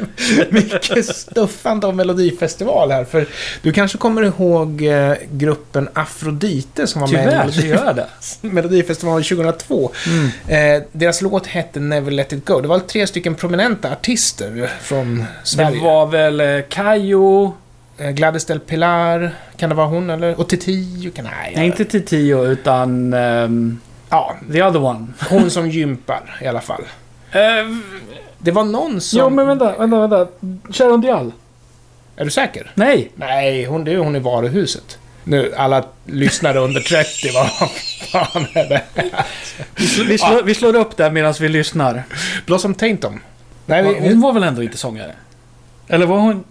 mycket 0.52 1.06
stuffande 1.16 1.88
om 1.88 1.96
Melodifestival 1.96 2.92
här. 2.92 3.04
För 3.04 3.26
du 3.62 3.72
kanske 3.72 3.98
kommer 3.98 4.22
ihåg 4.24 4.82
eh, 4.86 5.14
gruppen 5.32 5.90
Afrodite 5.94 6.88
som 6.88 7.02
var 7.02 7.08
med 7.08 7.22
i 7.22 7.30
Tyvärr 7.30 7.52
så 7.52 7.62
Melodi- 7.62 7.68
gör 7.68 7.94
det. 7.94 8.08
Melodifestivalen 8.42 9.24
2002. 9.24 9.92
Eh, 10.48 10.58
deras 10.92 11.22
låt 11.22 11.48
hette 11.48 11.80
Never 11.80 12.12
Let 12.12 12.34
It 12.34 12.46
Go. 12.46 12.62
Det 12.62 12.68
var 12.68 12.80
tre 12.80 13.08
stycken 13.08 13.36
prominenta 13.36 13.92
artister 13.92 14.70
från 14.82 15.18
Det 15.20 15.26
Sverige. 15.44 15.82
var 15.84 16.06
väl 16.08 16.40
eh, 16.42 16.62
Kayo, 16.70 17.54
Eh, 17.98 18.10
Gladys 18.12 18.46
Del 18.46 18.60
Pilar, 18.60 19.36
kan 19.58 19.70
det 19.70 19.76
vara 19.76 19.88
hon 19.88 20.10
eller? 20.10 20.40
Och 20.40 20.50
Titiyo? 20.50 21.12
Kan, 21.12 21.26
nej, 21.26 21.54
nej 21.56 21.66
inte 21.66 22.00
Tio 22.02 22.46
utan 22.46 23.14
ehm, 23.14 23.80
Ja, 24.10 24.36
the 24.54 24.64
other 24.64 24.84
one. 24.84 25.08
hon 25.30 25.52
som 25.52 25.70
gympar 25.70 26.40
i 26.42 26.48
alla 26.48 26.62
fall. 26.62 26.84
Det 28.42 28.52
var 28.52 28.64
någon 28.64 29.02
som... 29.02 29.20
jo 29.20 29.30
men 29.30 29.48
vänta, 29.48 29.78
vänta, 29.78 30.08
vänta. 30.08 30.28
Sharon 30.70 31.02
Dial? 31.02 31.32
Är 32.16 32.26
du 32.26 32.32
säker? 32.32 32.72
Nej! 32.76 33.12
Nej, 33.16 33.66
hon, 33.66 33.84
det 33.84 33.94
är 33.94 33.98
hon 33.98 34.16
i 34.16 34.20
varuhuset. 34.20 34.98
Nu, 35.24 35.54
alla 35.58 35.86
lyssnare 36.06 36.60
under 36.60 36.82
30, 36.82 37.32
vad 37.34 37.50
fan 38.12 38.48
är 38.54 38.70
det? 38.70 38.82
Vi, 39.76 39.88
slår, 39.88 40.06
vi, 40.06 40.18
slår, 40.18 40.44
vi 40.44 40.56
slår 40.56 40.76
upp 40.76 40.98
där 40.98 41.12
medan 41.12 41.34
vi 41.40 41.50
lyssnar. 41.50 42.04
Blossom 42.46 42.74
Taintum. 42.74 43.20
Nej, 43.66 43.84
vi, 43.84 43.94
Hon 43.94 44.04
vi, 44.04 44.14
var 44.14 44.34
väl 44.34 44.44
ändå 44.44 44.64
inte 44.64 44.78
sångare? 44.78 45.12
Eller 45.88 46.06
var 46.06 46.18
hon... 46.18 46.44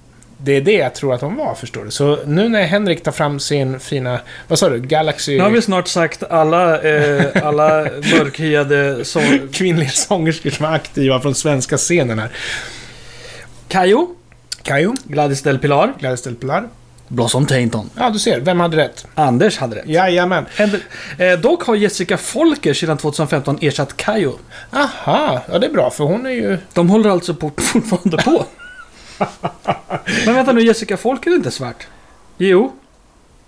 det 0.42 0.52
är 0.56 0.60
det 0.60 0.72
jag 0.72 0.94
tror 0.94 1.14
att 1.14 1.20
hon 1.20 1.36
var, 1.36 1.54
förstår 1.54 1.84
du. 1.84 1.90
Så 1.90 2.18
nu 2.26 2.48
när 2.48 2.62
Henrik 2.62 3.02
tar 3.02 3.12
fram 3.12 3.40
sin 3.40 3.80
fina, 3.80 4.20
vad 4.48 4.58
sa 4.58 4.68
du, 4.68 4.80
Galaxy... 4.80 5.36
Nu 5.36 5.42
har 5.42 5.50
vi 5.50 5.62
snart 5.62 5.88
sagt 5.88 6.22
alla, 6.22 6.80
eh, 6.82 7.24
alla 7.44 7.82
mörkhyade 8.18 9.04
sång... 9.04 9.48
kvinnliga 9.52 9.88
sångerskor 9.90 10.50
som 10.50 10.64
är 10.66 10.72
aktiva 10.74 11.20
från 11.20 11.34
svenska 11.34 11.76
scenen 11.76 12.18
här. 12.18 12.28
Kayo, 13.68 14.08
Kayo, 14.62 14.94
Gladys 15.04 15.42
Del 15.42 15.58
Pilar, 15.58 15.92
Gladys 16.00 16.22
Del 16.22 16.34
Pilar. 16.34 16.68
Blossom 17.08 17.46
Tainton. 17.46 17.90
Ja, 17.96 18.10
du 18.10 18.18
ser. 18.18 18.40
Vem 18.40 18.60
hade 18.60 18.76
rätt? 18.76 19.06
Anders 19.14 19.58
hade 19.58 19.76
rätt. 19.76 19.86
Jajamän. 19.88 20.46
Händer- 20.56 20.80
Eh, 21.18 21.38
dock 21.38 21.62
har 21.62 21.74
Jessica 21.76 22.16
Folker 22.16 22.74
sedan 22.74 22.96
2015 22.98 23.58
ersatt 23.60 23.96
Kayo. 23.96 24.38
Aha, 24.72 25.40
ja 25.52 25.58
det 25.58 25.66
är 25.66 25.70
bra 25.70 25.90
för 25.90 26.04
hon 26.04 26.26
är 26.26 26.30
ju... 26.30 26.58
De 26.72 26.90
håller 26.90 27.10
alltså 27.10 27.34
på, 27.34 27.50
fortfarande 27.60 28.16
på. 28.16 28.44
Men 30.26 30.34
vänta 30.34 30.52
nu, 30.52 30.60
Jessica 30.60 30.96
Folker 30.96 31.30
är 31.30 31.34
inte 31.34 31.50
svart? 31.50 31.86
Jo. 32.38 32.72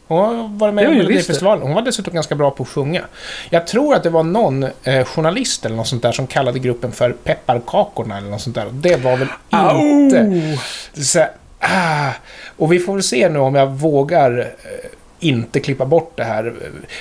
Hon 0.07 0.59
varit 0.59 0.75
med 0.75 0.85
i 0.85 0.89
Melodifestivalen. 0.89 1.63
Hon 1.63 1.75
var 1.75 1.83
dessutom 1.83 2.15
ganska 2.15 2.35
bra 2.35 2.51
på 2.51 2.63
att 2.63 2.69
sjunga. 2.69 3.03
Jag 3.51 3.67
tror 3.67 3.95
att 3.95 4.03
det 4.03 4.11
var 4.11 4.23
någon 4.23 4.63
eh, 4.63 5.05
journalist 5.05 5.65
eller 5.65 5.77
något 5.77 5.89
sånt 5.89 6.03
där 6.03 6.13
som 6.13 6.27
kallade 6.27 6.59
gruppen 6.59 6.93
för 6.93 7.13
Pepparkakorna 7.13 8.19
eller 8.19 8.31
något 8.31 8.41
sånt 8.41 8.57
där. 8.57 8.69
Det 8.73 8.97
var 8.97 9.17
väl 9.17 9.29
inte... 9.51 10.59
Så, 11.03 11.25
ah, 11.59 12.11
och 12.57 12.73
vi 12.73 12.79
får 12.79 12.93
väl 12.93 13.03
se 13.03 13.29
nu 13.29 13.39
om 13.39 13.55
jag 13.55 13.67
vågar 13.67 14.39
eh, 14.41 14.91
inte 15.25 15.61
klippa 15.61 15.87
bort 15.87 16.13
det 16.17 16.25
här. 16.25 16.55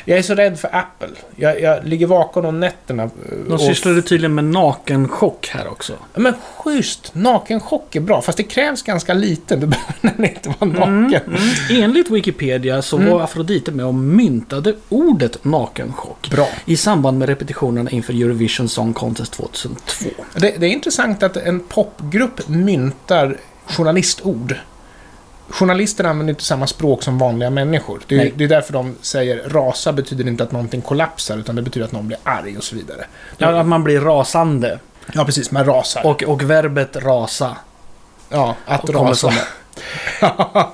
Jag 0.05 0.17
är 0.17 0.21
så 0.21 0.35
rädd 0.35 0.59
för 0.59 0.75
Apple. 0.75 1.07
Jag, 1.35 1.61
jag 1.61 1.87
ligger 1.87 2.07
vaken 2.07 2.45
om 2.45 2.59
nätterna. 2.59 3.09
De 3.47 3.53
och- 3.53 3.61
sysslade 3.61 4.01
tydligen 4.01 4.35
med 4.35 4.43
nakenchock 4.43 5.47
här 5.47 5.67
också. 5.67 5.93
Men 6.15 6.33
schysst! 6.57 7.11
Nakenchock 7.15 7.95
är 7.95 7.99
bra, 7.99 8.21
fast 8.21 8.37
det 8.37 8.43
krävs 8.43 8.83
ganska 8.83 9.13
lite. 9.13 9.55
Du 9.55 9.67
behöver 10.01 10.23
inte 10.35 10.49
vara 10.59 10.69
naken. 10.71 11.21
Mm. 11.27 11.83
Enligt 11.83 12.09
Wikipedia 12.09 12.81
så 12.81 12.97
var 12.97 13.21
Afrodite 13.21 13.71
med 13.71 13.85
och 13.85 13.93
myntade 13.95 14.75
ordet 14.89 15.43
nakenchock. 15.43 16.29
Bra. 16.31 16.47
I 16.65 16.77
samband 16.77 17.17
med 17.19 17.29
repetitionerna 17.29 17.89
inför 17.89 18.13
Eurovision 18.13 18.69
Song 18.69 18.93
Contest 18.93 19.33
2002. 19.33 20.09
Det, 20.35 20.55
det 20.57 20.65
är 20.65 20.71
intressant 20.71 21.23
att 21.23 21.37
en 21.37 21.59
popgrupp 21.59 22.47
myntar 22.49 23.37
journalistord. 23.65 24.55
Journalister 25.51 26.03
använder 26.03 26.31
inte 26.33 26.43
samma 26.43 26.67
språk 26.67 27.03
som 27.03 27.17
vanliga 27.17 27.49
människor. 27.49 28.01
Det 28.07 28.15
är, 28.15 28.31
det 28.35 28.43
är 28.43 28.47
därför 28.47 28.73
de 28.73 28.95
säger 29.01 29.49
rasa 29.49 29.93
betyder 29.93 30.27
inte 30.27 30.43
att 30.43 30.51
någonting 30.51 30.81
kollapsar, 30.81 31.37
utan 31.37 31.55
det 31.55 31.61
betyder 31.61 31.85
att 31.85 31.91
någon 31.91 32.07
blir 32.07 32.19
arg 32.23 32.57
och 32.57 32.63
så 32.63 32.75
vidare. 32.75 33.05
Ja, 33.37 33.59
att 33.59 33.67
man 33.67 33.83
blir 33.83 34.01
rasande. 34.01 34.79
Ja, 35.13 35.25
precis. 35.25 35.51
Man 35.51 35.65
rasar. 35.65 36.05
Och, 36.05 36.23
och 36.23 36.41
verbet 36.49 36.95
rasa. 36.95 37.57
ja, 38.29 38.55
att 38.65 38.81
kommer 38.93 39.09
rasa. 39.09 39.33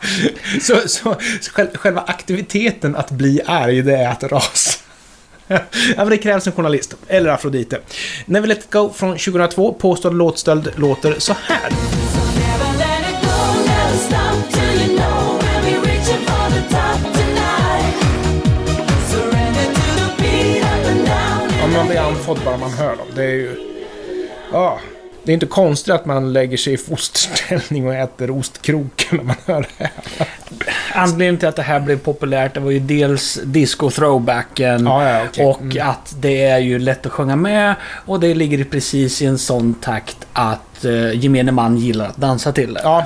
så, 0.61 0.75
så, 0.87 1.15
så 1.41 1.51
själ- 1.51 1.77
själva 1.77 2.01
aktiviteten 2.07 2.95
att 2.95 3.11
bli 3.11 3.41
arg, 3.45 3.81
det 3.81 3.95
är 3.95 4.09
att 4.11 4.23
rasa. 4.23 4.79
Ja, 5.49 5.59
men 5.97 6.09
det 6.09 6.17
krävs 6.17 6.47
en 6.47 6.53
journalist. 6.53 6.95
Eller 7.07 7.29
Afrodite. 7.29 7.79
Never 8.25 8.47
Let 8.47 8.57
It 8.57 8.71
Go 8.71 8.89
från 8.95 9.09
2002, 9.17 9.73
påstådd 9.73 10.13
låtstöld, 10.13 10.71
låter 10.75 11.19
så 11.19 11.33
här. 11.43 11.96
Man 21.77 21.87
blir 21.87 21.99
andfådd 21.99 22.39
bara 22.45 22.57
man 22.57 22.71
hör 22.71 22.95
dem. 22.95 23.07
Det 23.15 23.23
är 23.23 23.33
ju... 23.33 23.55
Ja. 24.51 24.79
Det 25.23 25.31
är 25.31 25.33
inte 25.33 25.45
konstigt 25.45 25.93
att 25.93 26.05
man 26.05 26.33
lägger 26.33 26.57
sig 26.57 26.73
i 26.73 26.77
fosterställning 26.77 27.87
och 27.87 27.93
äter 27.93 28.31
ostkroken 28.31 29.17
när 29.17 29.23
man 29.23 29.35
hör 29.45 29.61
det 29.77 29.83
här. 29.85 30.27
Anledningen 30.93 31.37
till 31.37 31.47
att 31.47 31.55
det 31.55 31.61
här 31.61 31.79
blev 31.79 31.99
populärt 31.99 32.53
det 32.53 32.59
var 32.59 32.71
ju 32.71 32.79
dels 32.79 33.39
disco-throwbacken. 33.43 34.85
Ja, 34.85 35.09
ja, 35.09 35.25
okej. 35.29 35.45
Och 35.45 35.61
Mm. 35.61 35.89
att 35.89 36.15
det 36.19 36.43
är 36.43 36.59
ju 36.59 36.79
lätt 36.79 37.05
att 37.05 37.11
sjunga 37.11 37.35
med. 37.35 37.75
Och 38.05 38.19
det 38.19 38.35
ligger 38.35 38.63
precis 38.63 39.21
i 39.21 39.25
en 39.25 39.37
sån 39.37 39.73
takt 39.73 40.17
att 40.33 40.85
uh, 40.85 41.15
gemene 41.15 41.51
man 41.51 41.77
gillar 41.77 42.05
att 42.07 42.17
dansa 42.17 42.51
till 42.51 42.73
det. 42.73 42.81
Ja, 42.83 43.05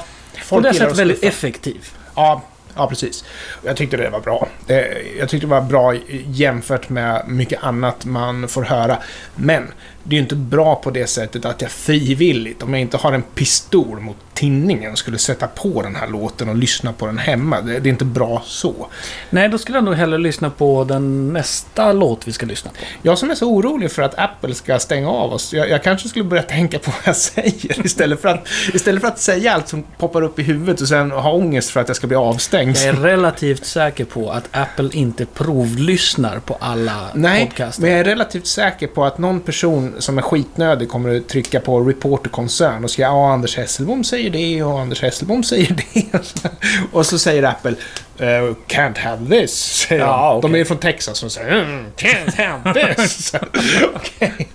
På 0.49 0.59
det 0.59 0.73
sättet 0.73 0.99
väldigt 0.99 1.23
effektiv. 1.23 1.89
Ja, 2.15 2.41
ja, 2.75 2.87
precis. 2.87 3.25
Jag 3.63 3.77
tyckte 3.77 3.97
det 3.97 4.09
var 4.09 4.19
bra. 4.19 4.47
Eh, 4.67 4.77
jag 5.19 5.29
tyckte 5.29 5.47
det 5.47 5.51
var 5.51 5.61
bra 5.61 5.95
jämfört 6.25 6.89
med 6.89 7.23
mycket 7.27 7.63
annat 7.63 8.05
man 8.05 8.47
får 8.47 8.63
höra. 8.63 8.97
Men 9.35 9.71
det 10.03 10.15
är 10.15 10.17
ju 10.17 10.21
inte 10.21 10.35
bra 10.35 10.75
på 10.75 10.89
det 10.91 11.07
sättet 11.07 11.45
att 11.45 11.61
jag 11.61 11.71
frivilligt, 11.71 12.63
om 12.63 12.73
jag 12.73 12.81
inte 12.81 12.97
har 12.97 13.13
en 13.13 13.21
pistol 13.21 13.99
mot 13.99 14.17
tinningen, 14.33 14.95
skulle 14.95 15.17
sätta 15.17 15.47
på 15.47 15.81
den 15.81 15.95
här 15.95 16.07
låten 16.07 16.49
och 16.49 16.55
lyssna 16.55 16.93
på 16.93 17.05
den 17.05 17.17
hemma. 17.17 17.61
Det, 17.61 17.79
det 17.79 17.89
är 17.89 17.91
inte 17.91 18.05
bra 18.05 18.43
så. 18.45 18.87
Nej, 19.29 19.49
då 19.49 19.57
skulle 19.57 19.77
jag 19.77 19.83
nog 19.83 19.93
hellre 19.93 20.17
lyssna 20.17 20.49
på 20.49 20.83
den 20.83 21.33
nästa 21.33 21.93
låt 21.93 22.27
vi 22.27 22.31
ska 22.31 22.45
lyssna 22.45 22.71
på. 22.71 22.77
Jag 23.01 23.17
som 23.17 23.29
är 23.29 23.35
så 23.35 23.47
orolig 23.47 23.91
för 23.91 24.01
att 24.01 24.19
Apple 24.19 24.55
ska 24.55 24.79
stänga 24.79 25.09
av 25.09 25.33
oss, 25.33 25.53
jag, 25.53 25.69
jag 25.69 25.83
kanske 25.83 26.09
skulle 26.09 26.25
börja 26.25 26.43
tänka 26.43 26.79
på 26.79 26.91
vad 26.91 27.01
jag 27.05 27.15
säger 27.15 27.85
istället 27.85 28.21
för, 28.21 28.29
att, 28.29 28.47
istället 28.73 29.01
för 29.01 29.07
att 29.07 29.19
säga 29.19 29.53
allt 29.53 29.67
som 29.67 29.83
poppar 29.97 30.21
upp 30.21 30.39
i 30.39 30.43
huvudet 30.43 30.81
och 30.81 30.87
sen 30.87 31.11
ha 31.11 31.31
ångest 31.31 31.69
för 31.69 31.79
att 31.79 31.87
jag 31.87 31.97
ska 31.97 32.07
bli 32.07 32.17
avstängd. 32.17 32.77
Jag 32.77 32.85
är 32.85 32.93
relativt 32.93 33.65
säker 33.65 34.05
på 34.05 34.31
att 34.31 34.49
Apple 34.51 34.89
inte 34.93 35.25
provlyssnar 35.25 36.39
på 36.39 36.57
alla 36.59 37.07
Nej, 37.13 37.45
podcaster. 37.45 37.81
men 37.81 37.91
jag 37.91 37.99
är 37.99 38.03
relativt 38.03 38.47
säker 38.47 38.87
på 38.87 39.05
att 39.05 39.17
någon 39.17 39.39
person 39.39 39.90
som 39.99 40.17
är 40.17 40.21
skitnödig 40.21 40.89
kommer 40.89 41.17
att 41.17 41.27
trycka 41.29 41.59
på 41.59 41.79
report 41.81 42.23
to 42.23 42.29
concern 42.29 42.83
och 42.83 42.91
säga 42.91 43.07
ja, 43.07 43.33
Anders 43.33 43.57
Hesselbom 43.57 44.03
säger 44.03 44.29
det 44.29 44.63
och 44.63 44.79
Anders 44.79 45.01
Hesselbom 45.01 45.43
säger 45.43 45.75
det. 45.93 46.05
och 46.91 47.05
så 47.05 47.19
säger 47.19 47.43
Apple 47.43 47.71
eh, 48.17 48.25
can't 48.67 48.99
have 48.99 49.29
this. 49.41 49.53
Säger 49.87 50.01
Ja, 50.01 50.29
de. 50.31 50.37
okej. 50.37 50.51
de 50.51 50.59
är 50.61 50.65
från 50.65 50.77
Texas 50.77 51.23
och 51.23 51.31
säger 51.31 51.61
mm, 51.63 51.85
can't 51.97 52.35
have 52.37 52.95
this. 52.95 53.33
Okej. 53.95 54.47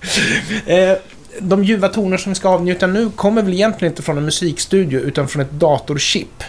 eh, 0.67 0.93
de 1.41 1.65
ljuva 1.65 1.89
toner 1.89 2.17
som 2.17 2.33
vi 2.33 2.37
ska 2.37 2.49
avnjuta 2.49 2.87
nu 2.87 3.11
kommer 3.11 3.43
väl 3.43 3.53
egentligen 3.53 3.93
inte 3.93 4.03
från 4.03 4.19
en 4.19 4.25
musikstudio 4.25 5.01
utan 5.01 5.29
från 5.29 5.43
ett 5.43 5.51
datorchip. 5.51 6.45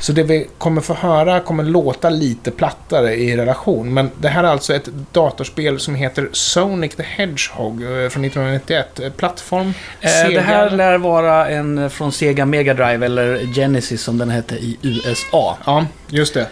Så 0.00 0.12
det 0.12 0.22
vi 0.22 0.46
kommer 0.58 0.80
få 0.80 0.94
höra 0.94 1.40
kommer 1.40 1.64
låta 1.64 2.10
lite 2.10 2.50
plattare 2.50 3.14
i 3.14 3.36
relation. 3.36 3.94
Men 3.94 4.10
det 4.20 4.28
här 4.28 4.44
är 4.44 4.48
alltså 4.48 4.74
ett 4.74 4.88
datorspel 5.12 5.80
som 5.80 5.94
heter 5.94 6.28
Sonic 6.32 6.94
the 6.94 7.02
Hedgehog 7.02 7.82
eh, 7.82 8.08
från 8.08 8.24
1991. 8.24 9.00
Eh, 9.00 9.10
Plattform, 9.10 9.74
Eh, 10.00 10.28
det 10.28 10.40
här 10.40 10.70
lär 10.70 10.98
vara 10.98 11.48
en 11.48 11.90
från 11.90 12.12
Sega 12.12 12.46
Mega 12.46 12.74
Drive 12.74 13.06
eller 13.06 13.54
Genesis 13.54 14.02
som 14.02 14.18
den 14.18 14.30
hette 14.30 14.54
i 14.54 14.78
USA. 14.82 15.58
Ja, 15.64 15.86
just 16.08 16.34
det. 16.34 16.46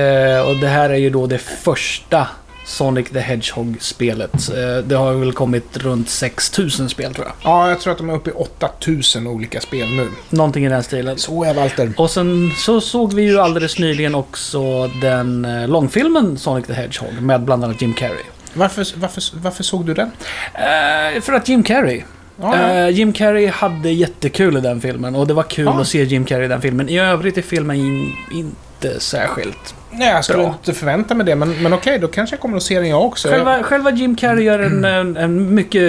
Eh, 0.00 0.48
och 0.48 0.56
det 0.56 0.68
här 0.68 0.90
är 0.90 0.96
ju 0.96 1.10
då 1.10 1.26
det 1.26 1.38
första 1.38 2.26
Sonic 2.68 3.10
the 3.10 3.20
Hedgehog-spelet. 3.20 4.32
Eh, 4.50 4.84
det 4.84 4.94
har 4.94 5.12
väl 5.12 5.32
kommit 5.32 5.76
runt 5.76 6.08
6000 6.08 6.88
spel 6.88 7.14
tror 7.14 7.26
jag. 7.26 7.34
Ja, 7.52 7.68
jag 7.68 7.80
tror 7.80 7.92
att 7.92 7.98
de 7.98 8.10
är 8.10 8.14
uppe 8.14 8.30
i 8.30 8.32
8000 8.32 9.26
olika 9.26 9.60
spel 9.60 9.88
nu. 9.88 10.08
Någonting 10.30 10.64
i 10.66 10.68
den 10.68 10.82
stilen. 10.82 11.18
Så 11.18 11.44
är 11.44 11.54
Walter. 11.54 11.92
Och 11.96 12.10
sen 12.10 12.50
så 12.56 12.80
såg 12.80 13.12
vi 13.12 13.22
ju 13.22 13.38
alldeles 13.40 13.78
nyligen 13.78 14.14
också 14.14 14.86
den 15.02 15.44
eh, 15.44 15.68
långfilmen 15.68 16.38
Sonic 16.38 16.66
the 16.66 16.72
Hedgehog 16.72 17.22
med 17.22 17.40
bland 17.42 17.64
annat 17.64 17.82
Jim 17.82 17.94
Carrey. 17.94 18.24
Varför, 18.54 18.86
varför, 18.96 19.22
varför 19.42 19.62
såg 19.64 19.86
du 19.86 19.94
den? 19.94 20.10
Eh, 20.54 21.20
för 21.20 21.32
att 21.32 21.48
Jim 21.48 21.62
Carrey. 21.62 22.02
Ja, 22.40 22.56
ja. 22.56 22.68
Eh, 22.74 22.88
Jim 22.88 23.12
Carrey 23.12 23.46
hade 23.46 23.90
jättekul 23.90 24.56
i 24.56 24.60
den 24.60 24.80
filmen 24.80 25.14
och 25.16 25.26
det 25.26 25.34
var 25.34 25.42
kul 25.42 25.64
Ja. 25.64 25.80
att 25.80 25.88
se 25.88 26.02
Jim 26.04 26.24
Carrey 26.24 26.44
i 26.44 26.48
den 26.48 26.60
filmen. 26.60 26.88
I 26.88 26.98
övrigt 26.98 27.38
är 27.38 27.42
filmen 27.42 27.76
in, 27.76 28.12
inte 28.32 29.00
särskilt 29.00 29.74
Nej, 29.90 30.08
jag 30.08 30.24
skulle 30.24 30.38
Bra. 30.42 30.52
inte 30.52 30.74
förvänta 30.74 31.14
mig 31.14 31.26
det, 31.26 31.34
men, 31.34 31.62
men 31.62 31.72
okej, 31.72 31.98
då 31.98 32.08
kanske 32.08 32.36
jag 32.36 32.40
kommer 32.40 32.56
att 32.56 32.62
se 32.62 32.78
den 32.78 32.88
jag 32.88 33.04
också. 33.04 33.28
Själva, 33.28 33.62
själva 33.62 33.90
Jim 33.90 34.16
Carrey 34.16 34.44
gör 34.44 34.58
en, 34.58 34.84
en, 34.84 35.16
en 35.16 35.54
mycket 35.54 35.82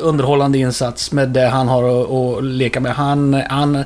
underhållande 0.00 0.58
insats 0.58 1.12
med 1.12 1.28
det 1.28 1.46
han 1.46 1.68
har 1.68 2.02
att, 2.02 2.10
att 2.10 2.44
leka 2.44 2.80
med. 2.80 2.92
Han, 2.92 3.34
han 3.34 3.76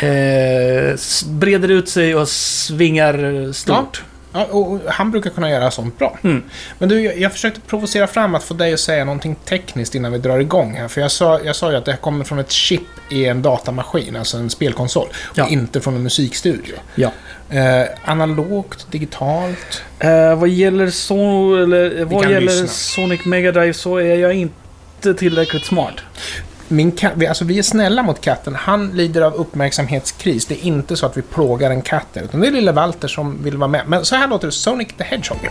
eh, 0.00 0.96
breder 1.26 1.70
ut 1.70 1.88
sig 1.88 2.14
och 2.14 2.28
svingar 2.28 3.52
stort. 3.52 4.02
Ja, 4.04 4.11
och 4.32 4.72
och 4.72 4.80
han 4.86 5.10
brukar 5.10 5.30
kunna 5.30 5.50
göra 5.50 5.70
sånt 5.70 5.98
bra. 5.98 6.18
Mm. 6.22 6.42
Men 6.78 6.88
du, 6.88 7.00
jag, 7.00 7.18
jag 7.18 7.32
försökte 7.32 7.60
provocera 7.60 8.06
fram 8.06 8.34
att 8.34 8.42
få 8.42 8.54
dig 8.54 8.74
att 8.74 8.80
säga 8.80 9.04
någonting 9.04 9.34
tekniskt 9.34 9.94
innan 9.94 10.12
vi 10.12 10.18
drar 10.18 10.38
igång 10.38 10.74
här. 10.74 10.88
För 10.88 11.00
jag 11.00 11.10
sa, 11.10 11.40
jag 11.44 11.56
sa 11.56 11.70
ju 11.70 11.76
att 11.76 11.84
det 11.84 11.90
här 11.90 11.98
kommer 11.98 12.24
från 12.24 12.38
ett 12.38 12.50
chip 12.50 12.82
i 13.10 13.26
en 13.26 13.42
datamaskin, 13.42 14.16
alltså 14.16 14.36
en 14.36 14.50
spelkonsol. 14.50 15.08
Ja. 15.34 15.44
Och 15.44 15.50
inte 15.50 15.80
från 15.80 15.94
en 15.94 16.02
musikstudio. 16.02 16.74
Ja. 16.94 17.12
Eh, 17.50 17.88
analogt, 18.04 18.86
digitalt. 18.90 19.82
Eh, 19.98 20.34
vad 20.34 20.48
gäller, 20.48 20.90
så, 20.90 21.54
eller, 21.56 22.04
vad 22.04 22.30
gäller 22.30 22.40
lyssna. 22.40 22.66
Sonic 22.66 23.24
Mega 23.24 23.52
Drive 23.52 23.74
så 23.74 23.96
är 23.96 24.16
jag 24.16 24.34
inte 24.34 25.14
tillräckligt 25.14 25.64
smart. 25.64 25.94
Min 26.72 26.92
katt, 26.92 27.12
vi, 27.16 27.26
alltså 27.26 27.44
vi 27.44 27.58
är 27.58 27.62
snälla 27.62 28.02
mot 28.02 28.20
katten. 28.20 28.54
Han 28.54 28.90
lider 28.90 29.22
av 29.22 29.34
uppmärksamhetskris. 29.34 30.46
Det 30.46 30.54
är 30.54 30.66
inte 30.66 30.96
så 30.96 31.06
att 31.06 31.16
vi 31.16 31.22
plågar 31.22 31.70
en 31.70 31.82
katt 31.82 32.06
utan 32.14 32.40
det 32.40 32.46
är 32.46 32.50
lille 32.50 32.72
Walter 32.72 33.08
som 33.08 33.44
vill 33.44 33.56
vara 33.56 33.68
med. 33.68 33.84
Men 33.86 34.04
så 34.04 34.16
här 34.16 34.28
låter 34.28 34.46
det 34.46 34.52
Sonic 34.52 34.88
the 34.98 35.04
Hedgehog. 35.04 35.48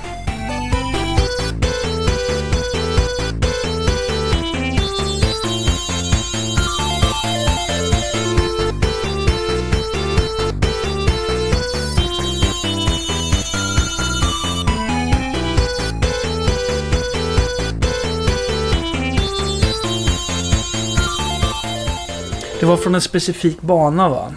Det 22.62 22.68
var 22.68 22.77
från 22.77 22.96
en 22.96 23.01
specifik 23.01 23.62
bana 23.62 24.10
va? 24.10 24.34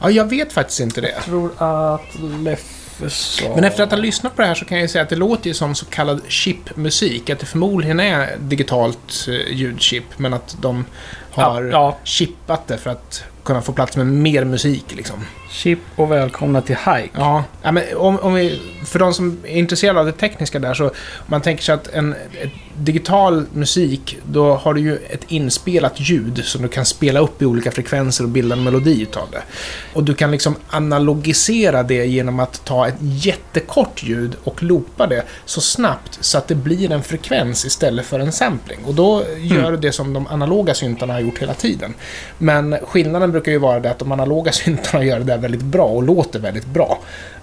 Ja, 0.00 0.10
jag 0.10 0.30
vet 0.30 0.52
faktiskt 0.52 0.80
inte 0.80 1.00
det. 1.00 1.10
Jag 1.10 1.24
tror 1.24 1.50
att 1.58 2.20
Leffe 2.44 3.10
sa... 3.10 3.54
Men 3.54 3.64
efter 3.64 3.82
att 3.82 3.90
ha 3.90 3.98
lyssnat 3.98 4.36
på 4.36 4.42
det 4.42 4.48
här 4.48 4.54
så 4.54 4.64
kan 4.64 4.80
jag 4.80 4.90
säga 4.90 5.02
att 5.02 5.08
det 5.08 5.16
låter 5.16 5.48
ju 5.48 5.54
som 5.54 5.74
så 5.74 5.86
kallad 5.86 6.20
chipmusik. 6.28 7.30
Att 7.30 7.38
det 7.38 7.46
förmodligen 7.46 8.00
är 8.00 8.36
digitalt 8.38 9.28
eh, 9.28 9.56
ljudchip, 9.56 10.04
men 10.16 10.34
att 10.34 10.56
de 10.60 10.84
har 11.30 11.62
Ja, 11.62 11.70
ja. 11.70 11.96
chippat 12.04 12.66
det 12.66 12.78
för 12.78 12.90
att 12.90 13.24
kunna 13.44 13.62
få 13.62 13.72
plats 13.72 13.96
med 13.96 14.06
mer 14.06 14.44
musik 14.44 14.84
liksom. 14.88 15.24
Chip 15.50 15.78
och 15.96 16.12
välkomna 16.12 16.60
till 16.60 16.76
Hike. 16.76 17.10
Ja, 17.12 17.44
ja 17.62 17.72
men 17.72 17.84
om, 17.96 18.18
om 18.18 18.34
vi, 18.34 18.60
för 18.84 18.98
de 18.98 19.14
som 19.14 19.38
är 19.44 19.56
intresserade 19.56 20.00
av 20.00 20.06
det 20.06 20.12
tekniska 20.12 20.58
där 20.58 20.74
så, 20.74 20.84
om 20.84 20.92
man 21.26 21.40
tänker 21.40 21.62
sig 21.62 21.74
att 21.74 21.88
en 21.88 22.14
digital 22.78 23.46
musik, 23.52 24.18
då 24.24 24.54
har 24.54 24.74
du 24.74 24.80
ju 24.80 24.96
ett 24.96 25.24
inspelat 25.28 26.00
ljud 26.00 26.44
som 26.44 26.62
du 26.62 26.68
kan 26.68 26.84
spela 26.84 27.20
upp 27.20 27.42
i 27.42 27.46
olika 27.46 27.70
frekvenser 27.70 28.24
och 28.24 28.30
bilda 28.30 28.56
en 28.56 28.64
melodi 28.64 29.02
utav 29.02 29.30
det. 29.30 29.42
Och 29.94 30.04
du 30.04 30.14
kan 30.14 30.30
liksom 30.30 30.56
analogisera 30.68 31.82
det 31.82 32.06
genom 32.06 32.40
att 32.40 32.64
ta 32.64 32.88
ett 32.88 32.96
jättekort 33.00 34.02
ljud 34.02 34.36
och 34.44 34.62
loopa 34.62 35.06
det 35.06 35.24
så 35.44 35.60
snabbt 35.60 36.18
så 36.20 36.38
att 36.38 36.48
det 36.48 36.54
blir 36.54 36.92
en 36.92 37.02
frekvens 37.02 37.64
istället 37.64 38.06
för 38.06 38.20
en 38.20 38.32
sampling. 38.32 38.78
Och 38.86 38.94
då 38.94 39.22
gör 39.38 39.70
du 39.70 39.76
det 39.76 39.92
som 39.92 40.12
de 40.12 40.26
analoga 40.26 40.74
syntarna 40.74 41.17
har 41.18 41.24
gjort 41.24 41.38
hela 41.38 41.54
tiden. 41.54 41.94
Men 42.38 42.76
skillnaden 42.82 43.32
brukar 43.32 43.52
ju 43.52 43.58
vara 43.58 43.80
det 43.80 43.90
att 43.90 43.98
de 43.98 44.12
analoga 44.12 44.52
syntarna 44.52 45.04
gör 45.04 45.18
det 45.18 45.24
där 45.24 45.38
väldigt 45.38 45.62
bra 45.62 45.86
och 45.86 46.02
låter 46.02 46.38
väldigt 46.38 46.66
bra. 46.66 46.98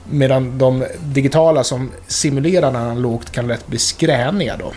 Medan 0.10 0.58
de 0.58 0.86
digitala 1.00 1.64
som 1.64 1.92
simulerar 2.08 2.68
analogt 2.68 3.32
kan 3.32 3.48
lätt 3.48 3.68
bli 3.68 3.80
skräniga 3.80 4.58
då. 4.58 4.72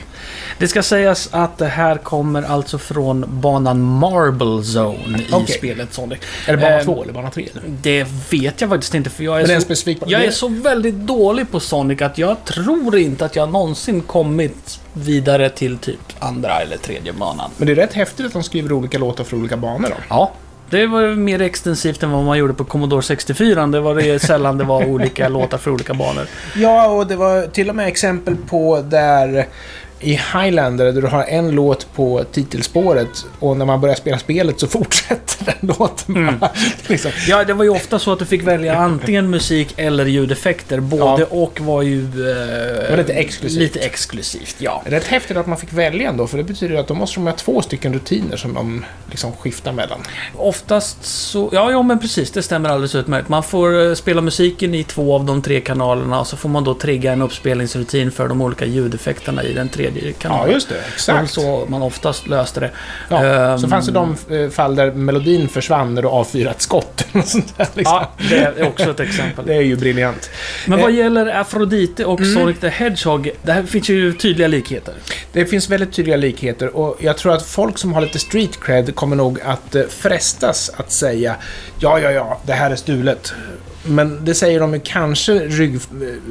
Det 0.58 0.68
ska 0.68 0.82
sägas 0.82 1.28
att 1.30 1.58
det 1.58 1.66
här 1.66 1.96
kommer 1.96 2.42
alltså 2.42 2.78
från 2.78 3.24
banan 3.28 3.80
Marble 3.80 4.62
Zone 4.62 5.18
i 5.18 5.26
Okej. 5.32 5.56
spelet 5.58 5.94
Sonic. 5.94 6.18
Är 6.46 6.52
det 6.52 6.62
bana 6.62 6.78
Eh, 6.78 6.84
2 6.84 7.02
eller 7.02 7.12
bana 7.12 7.30
3? 7.30 7.48
Det 7.82 8.06
vet 8.30 8.60
jag 8.60 8.70
faktiskt 8.70 8.94
inte 8.94 9.10
för 9.10 9.24
jag 9.24 9.40
är, 9.40 9.46
Men 9.46 9.56
är 9.56 9.74
så, 9.74 9.94
jag 10.06 10.24
är 10.24 10.30
så 10.30 10.48
väldigt 10.48 10.94
dålig 10.94 11.50
på 11.50 11.60
Sonic 11.60 12.02
att 12.02 12.18
jag 12.18 12.44
tror 12.44 12.98
inte 12.98 13.24
att 13.24 13.36
jag 13.36 13.52
någonsin 13.52 14.00
kommit 14.00 14.80
vidare 14.92 15.50
till 15.50 15.78
typ 15.78 16.00
andra 16.18 16.60
eller 16.60 16.76
tredje 16.76 17.12
banan. 17.12 17.50
Men 17.56 17.66
det 17.66 17.72
är 17.72 17.76
rätt 17.76 17.92
häftigt 17.94 18.26
att 18.26 18.32
de 18.32 18.42
skriver 18.42 18.72
olika 18.72 18.98
låtar 18.98 19.24
för 19.24 19.36
olika 19.36 19.56
banor 19.56 19.88
då. 19.88 19.96
Ja. 20.08 20.32
Det 20.70 20.86
var 20.86 21.14
mer 21.14 21.42
extensivt 21.42 22.02
än 22.02 22.10
vad 22.10 22.24
man 22.24 22.38
gjorde 22.38 22.54
på 22.54 22.64
Commodore 22.64 23.02
64. 23.02 23.66
Det 23.66 23.80
var 23.80 23.94
det 23.94 24.22
sällan 24.22 24.58
det 24.58 24.64
var 24.64 24.84
olika 24.84 25.28
låtar 25.28 25.58
för 25.58 25.70
olika 25.70 25.94
banor. 25.94 26.26
Ja, 26.56 26.88
och 26.88 27.06
det 27.06 27.16
var 27.16 27.46
till 27.46 27.70
och 27.70 27.76
med 27.76 27.88
exempel 27.88 28.36
på 28.36 28.80
där 28.80 29.46
i 30.00 30.20
Highlander 30.32 30.92
där 30.92 31.02
du 31.02 31.06
har 31.06 31.24
en 31.24 31.50
låt 31.50 31.94
på 31.94 32.24
titelspåret 32.32 33.26
och 33.38 33.56
när 33.56 33.64
man 33.64 33.80
börjar 33.80 33.96
spela 33.96 34.18
spelet 34.18 34.60
så 34.60 34.66
fortsätter 34.78 35.44
den 35.44 35.74
låten 35.78 36.38
bara. 36.40 36.50
liksom. 36.86 37.10
Ja, 37.28 37.44
det 37.44 37.52
var 37.52 37.64
ju 37.64 37.70
ofta 37.70 37.98
så 37.98 38.12
att 38.12 38.18
du 38.18 38.24
fick 38.24 38.42
välja 38.42 38.76
antingen 38.78 39.30
musik 39.30 39.74
eller 39.76 40.06
ljudeffekter. 40.06 40.80
Både 40.80 41.24
och 41.24 41.60
var 41.60 41.82
ju... 41.82 42.00
Eh, 42.00 42.90
var 42.90 42.96
lite 42.96 43.12
exklusivt. 43.12 43.60
Lite 43.60 43.78
exklusivt, 43.78 44.56
ja. 44.58 44.82
Rätt 44.86 45.04
häftigt 45.04 45.36
att 45.36 45.46
man 45.46 45.58
fick 45.58 45.72
välja 45.72 46.08
ändå, 46.08 46.26
för 46.26 46.38
det 46.38 46.44
betyder 46.44 46.76
att 46.76 46.88
då 46.88 46.94
måste 46.94 47.16
de 47.16 47.26
ha 47.26 47.32
två 47.32 47.62
stycken 47.62 47.92
rutiner 47.92 48.36
som 48.36 48.54
de 48.54 48.84
liksom 49.10 49.32
skiftar 49.32 49.72
mellan. 49.72 49.98
Oftast 50.36 51.04
så... 51.04 51.50
Ja, 51.52 51.70
ja, 51.70 51.82
men 51.82 51.98
precis. 51.98 52.30
Det 52.30 52.42
stämmer 52.42 52.68
alldeles 52.68 52.94
utmärkt. 52.94 53.28
Man 53.28 53.42
får 53.42 53.86
eh, 53.86 53.94
spela 53.94 54.20
musiken 54.20 54.74
i 54.74 54.84
två 54.84 55.14
av 55.14 55.24
de 55.24 55.42
tre 55.42 55.60
kanalerna 55.60 56.20
och 56.20 56.26
så 56.26 56.36
får 56.36 56.48
man 56.48 56.64
då 56.64 56.74
trigga 56.74 57.12
en 57.12 57.22
uppspelningsrutin 57.22 58.12
för 58.12 58.28
de 58.28 58.40
olika 58.40 58.64
ljudeffekterna 58.64 59.44
i 59.44 59.52
den 59.52 59.68
tredje 59.68 59.87
kanalen. 60.18 60.48
Ja, 60.48 60.54
just 60.54 60.68
det. 60.68 60.74
Det 60.74 60.80
var 60.80 60.88
Exakt. 60.94 61.30
så 61.30 61.66
man 61.68 61.82
oftast 61.82 62.26
löste 62.26 62.60
det. 62.60 62.70
Ja, 63.08 63.24
Ehm, 63.24 63.58
så 63.58 63.68
fanns 63.68 63.86
det 63.86 63.92
de 63.92 64.16
eh, 64.30 64.50
fall 64.50 64.76
där 64.76 64.90
melodin 64.92 65.48
försvann 65.48 65.94
när 65.94 66.02
du 66.02 66.08
avfyrade 66.08 66.50
ett 66.54 66.62
skott. 66.62 67.04
sånt 67.24 67.54
där, 67.56 67.66
liksom. 67.74 67.94
Ja, 68.00 68.10
det 68.28 68.36
är 68.36 68.66
också 68.68 68.90
ett 68.90 69.00
exempel. 69.00 69.46
Det 69.46 69.54
är 69.54 69.60
ju 69.60 69.76
briljant. 69.76 70.30
Men 70.66 70.80
vad 70.80 70.90
Eh, 70.90 70.96
gäller 70.96 71.26
Afrodite 71.40 72.04
och 72.04 72.20
Sonic 72.26 72.58
the 72.60 72.68
Hedgehog, 72.68 73.30
det 73.42 73.52
här 73.52 73.62
finns 73.62 73.88
ju 73.88 74.12
tydliga 74.12 74.48
likheter. 74.48 74.94
Det 75.32 75.46
finns 75.46 75.68
väldigt 75.70 75.92
tydliga 75.92 76.16
likheter 76.16 76.76
och 76.76 76.96
jag 77.00 77.16
tror 77.16 77.32
att 77.34 77.42
folk 77.46 77.78
som 77.78 77.92
har 77.92 78.00
lite 78.00 78.18
street 78.18 78.60
cred 78.60 78.94
kommer 78.94 79.16
nog 79.16 79.40
att 79.40 79.74
eh, 79.74 79.82
frestas 79.88 80.70
att 80.76 80.92
säga 80.92 81.36
ja, 81.80 81.98
ja, 82.00 82.10
ja, 82.10 82.40
det 82.46 82.52
här 82.52 82.70
är 82.70 82.76
stulet. 82.76 83.32
Men 83.84 84.24
det 84.24 84.34
säger 84.34 84.60
de 84.60 84.74
ju 84.74 84.80
kanske 84.84 85.32
rygg, 85.32 85.80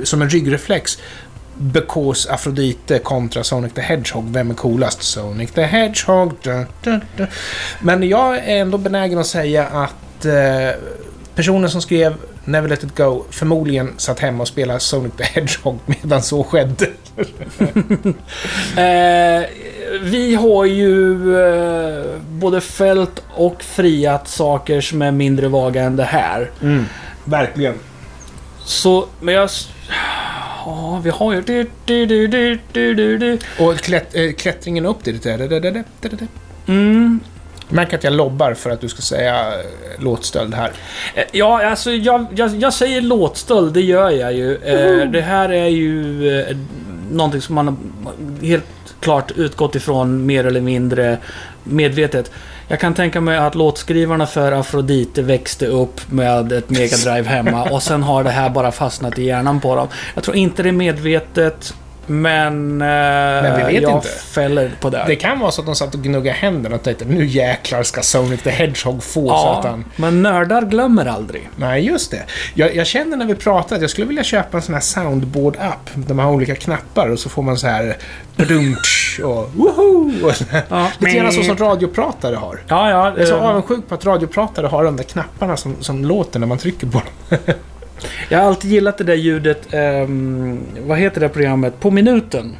som 0.04 0.22
en 0.22 0.30
ryggreflex. 0.30 0.98
Because 1.58 2.34
Afrodite 2.34 3.00
kontra 3.00 3.43
Sonic 3.43 3.74
the 3.74 3.82
Hedgehog. 3.82 4.26
Vem 4.32 4.52
är 4.52 4.56
coolast? 4.56 5.04
Sonic 5.04 5.52
the 5.52 5.63
Hedgehog. 5.63 6.34
Da, 6.43 6.65
da, 6.84 7.00
da. 7.17 7.28
Men 7.80 8.10
jag 8.10 8.38
är 8.38 8.62
ändå 8.62 8.78
benägen 8.78 9.20
att 9.20 9.28
säga 9.28 9.65
att 9.67 10.26
eh, 10.26 10.82
personen 11.36 11.70
som 11.70 11.82
skrev 11.82 12.13
Never 12.46 12.70
Let 12.70 12.84
It 12.84 12.98
Go 12.98 13.24
förmodligen 13.30 13.93
satt 13.98 14.20
hemma 14.20 14.41
och 14.41 14.48
spelade 14.48 14.80
Sonic 14.80 15.13
the 15.17 15.24
Hedgehog 15.24 15.80
medan 15.86 16.22
så 16.22 16.43
skedde. 16.43 16.88
Eh, 18.78 19.46
vi 20.02 20.36
har 20.36 20.65
ju 20.65 21.13
eh, 21.39 22.06
både 22.30 22.62
fält 22.62 23.24
och 23.36 23.63
friat 23.63 24.28
saker 24.28 24.82
som 24.82 25.02
är 25.02 25.12
mindre 25.12 25.48
vaga 25.48 25.84
än 25.84 25.96
det 25.96 26.04
här. 26.04 26.52
Verkligen. 27.24 27.74
Så, 28.65 29.08
men 29.20 29.34
jag... 29.34 29.50
Ja, 30.67 31.01
vi 31.03 31.10
har 31.10 31.34
ju... 31.34 31.41
Du, 31.41 31.69
du, 31.86 32.06
du, 32.06 32.27
du, 32.71 32.93
du, 32.95 33.17
du. 33.17 33.39
Och 33.60 33.77
klätt, 33.77 34.15
äh, 34.15 34.32
klättringen 34.32 34.86
upp 34.86 35.03
dit. 35.03 35.25
Mm. 36.67 37.19
Märk 37.69 37.93
att 37.93 38.03
jag 38.03 38.13
lobbar 38.13 38.53
för 38.53 38.69
att 38.69 38.82
du 38.82 38.89
ska 38.89 39.01
säga 39.01 39.36
äh, 39.36 40.03
låtstöld 40.03 40.53
här. 40.53 40.71
Eh, 41.15 41.23
Ja, 41.32 41.65
alltså 41.69 41.91
jag, 41.91 42.25
jag, 42.36 42.56
jag 42.56 42.73
säger 42.73 43.01
låtstöld, 43.01 43.73
det 43.73 43.82
gör 43.82 44.10
jag 44.10 44.34
ju. 44.34 44.56
Eh, 44.56 45.12
det 45.12 45.21
här 45.21 45.49
är 45.49 45.67
ju 45.67 46.30
eh, 46.39 46.58
någonting 47.12 47.41
som 47.41 47.56
man 47.56 47.67
har 47.67 47.75
helt 48.45 48.65
klart 48.99 49.32
utgått 49.36 49.75
ifrån 49.75 50.25
mer 50.25 50.45
eller 50.45 50.62
mindre 50.62 51.17
medvetet. 51.63 52.32
Jag 52.69 52.80
kan 52.80 52.93
tänka 52.93 53.21
mig 53.21 53.38
att 53.38 53.56
låtskrivarna 53.56 54.25
för 54.25 54.51
Afrodite 54.51 55.21
växte 55.21 55.65
upp 55.67 56.12
med 56.12 56.51
ett 56.51 56.69
megadrive 56.69 57.30
hemma 57.30 57.69
och 57.69 57.84
sen 57.84 58.03
har 58.03 58.23
det 58.23 58.30
här 58.30 58.49
bara 58.49 58.71
fastnat 58.71 59.19
i 59.19 59.23
hjärnan 59.23 59.60
på 59.60 59.75
dem. 59.75 59.88
Jag 60.15 60.23
tror 60.23 60.38
inte 60.38 60.63
det 60.63 60.69
är 60.69 60.73
medvetet, 60.73 61.73
men, 62.08 62.78
men 62.78 63.58
vi 63.58 63.74
vet 63.74 63.84
jag 63.84 63.98
inte. 63.98 64.08
fäller 64.08 64.72
på 64.82 64.89
det. 64.89 65.04
Det 65.08 65.15
kan 65.15 65.39
vara 65.39 65.52
så 65.52 65.62
att 65.62 65.65
de 65.65 65.76
satt 65.76 65.96
och 65.96 66.02
gnuggade 66.02 66.38
händerna 66.38 66.76
och 66.76 66.84
tänkte 66.84 67.06
nu 67.06 67.26
jäklar 67.26 67.84
ska 67.84 68.02
Sonic 68.02 68.41
the 68.41 68.50
Hedgehog 68.50 69.04
få 69.04 69.28
ja, 69.28 69.62
han... 69.63 69.86
men 69.96 70.22
nördar 70.22 70.62
glömmer 70.62 71.06
aldrig. 71.06 71.50
Nej, 71.56 71.86
just 71.86 72.12
det. 72.12 72.24
Jag, 72.54 72.76
jag 72.76 72.88
känner 72.88 73.17
när 73.17 73.26
vi 73.26 73.36
pratar 73.36 73.76
att 73.76 73.82
jag 73.82 73.91
skulle 73.91 74.08
vilja 74.08 74.24
köpa 74.24 74.58
en 74.58 74.63
sån 74.63 74.74
här 74.74 74.82
soundboard-app. 74.82 75.89
Där 75.96 76.15
man 76.15 76.26
har 76.26 76.34
olika 76.34 76.56
knappar 76.56 77.10
och 77.10 77.20
så 77.20 77.30
får 77.30 77.41
man 77.41 77.58
så 77.58 77.67
här... 77.67 77.98
Brunch 78.36 79.20
och 79.24 79.52
woho! 79.56 80.12
Och. 80.26 80.34
Ja. 80.70 80.91
Lite 81.00 81.17
grann 81.17 81.32
så 81.32 81.43
som 81.43 81.58
radiopratare 81.58 82.36
har. 82.36 82.60
Ja, 82.67 82.89
ja. 82.89 83.10
Jag 83.10 83.20
är 83.20 83.26
så 83.26 83.36
eh, 83.36 83.50
avundsjuk 83.50 83.88
på 83.88 83.96
att 83.96 84.06
radiopratare 84.06 84.67
har 84.67 84.84
de 84.84 84.96
där 84.96 85.04
knapparna 85.04 85.58
som, 85.58 85.76
som 85.80 86.06
låter 86.06 86.39
när 86.39 86.48
man 86.48 86.58
trycker 86.58 86.88
på 86.88 87.02
dem. 87.30 87.39
Jag 88.30 88.40
har 88.40 88.46
alltid 88.46 88.72
gillat 88.72 88.98
det 88.98 89.04
där 89.04 89.14
ljudet, 89.16 89.74
ehm, 89.74 90.60
vad 90.88 90.98
heter 90.98 91.22
det 91.22 91.30
programmet? 91.30 91.80
På 91.80 91.92
minuten. 91.92 92.56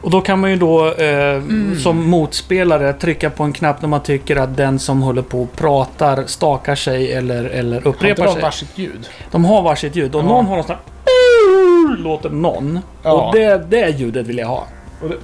Och 0.00 0.10
då 0.10 0.20
kan 0.20 0.38
man 0.38 0.50
ju 0.50 0.56
då 0.56 0.92
eh, 0.94 1.34
Mm. 1.34 1.78
som 1.78 2.10
motspelare 2.10 2.92
trycka 2.92 3.30
på 3.30 3.42
en 3.44 3.52
knapp 3.52 3.82
när 3.82 3.88
man 3.88 4.02
tycker 4.02 4.36
att 4.36 4.56
den 4.56 4.78
som 4.78 5.02
håller 5.02 5.22
på 5.22 5.42
och 5.42 5.52
pratar 5.56 6.24
stakar 6.26 6.74
sig 6.74 7.12
eller, 7.12 7.44
eller 7.44 7.70
Har 7.70 7.76
inte 7.76 7.88
upprepar 7.88 8.24
de 8.24 8.32
sig. 8.32 8.42
varsitt 8.42 8.78
ljud? 8.78 9.08
De 9.30 9.44
har 9.44 9.62
varsitt 9.62 9.96
ljud 9.96 10.14
och 10.14 10.20
Ja. 10.22 10.26
någon 10.26 10.46
har 10.46 10.56
någon 10.56 10.64
sån 10.66 10.76
här... 10.76 11.96
Låter 12.02 12.30
någon. 12.30 12.80
Ja. 13.02 13.12
Och 13.12 13.34
det, 13.34 13.66
det 13.70 13.88
ljudet 13.98 14.26
vill 14.26 14.38
jag 14.38 14.46
ha. 14.48 14.66
Och 15.02 15.08
det- 15.08 15.16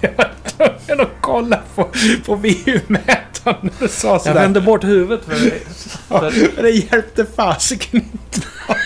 jag 0.00 0.10
var 0.16 0.30
tvungen 0.86 1.00
att 1.06 1.12
kolla 1.20 1.58
på, 1.74 1.88
på 2.26 2.34
VU-mätaren 2.34 3.56
när 3.62 3.72
du 3.80 3.88
sa 3.88 4.08
Jag 4.08 4.20
sådär. 4.20 4.34
vänder 4.40 4.60
bort 4.60 4.84
huvudet 4.84 5.24
för 5.24 5.32
dig. 5.50 5.62
Ja, 6.10 6.30
det 6.62 6.70
hjälpte 6.70 7.24
fasiken. 7.36 8.04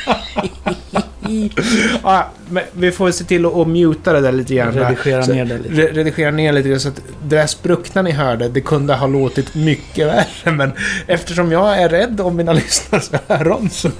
ja, 2.02 2.30
men 2.48 2.64
vi 2.72 2.92
får 2.92 3.10
se 3.10 3.24
till 3.24 3.46
att, 3.46 3.54
att 3.56 3.68
muta 3.68 4.12
det 4.12 4.20
där 4.20 4.32
lite 4.32 4.54
grann. 4.54 4.72
Redigera 4.72 5.22
Så- 5.22 5.32
ner 5.32 5.44
det 5.44 5.58
lite. 5.58 5.74
Re 5.74 5.92
redigera 5.92 6.30
ner 6.30 6.52
lite 6.52 6.68
grann 6.68 6.80
så 6.80 6.88
att 6.88 7.00
det 7.22 7.36
där 7.36 7.46
spruckna 7.46 8.02
ni 8.02 8.10
hörde, 8.10 8.48
det 8.48 8.60
kunde 8.60 8.94
ha 8.94 9.06
låtit 9.06 9.54
mycket 9.54 10.06
värre. 10.06 10.52
Men 10.52 10.72
eftersom 11.06 11.52
jag 11.52 11.78
är 11.82 11.88
rädd 11.88 12.20
om 12.20 12.36
mina 12.36 12.52
lyssnares 12.60 13.10
öron 13.28 13.70
så... 13.70 13.90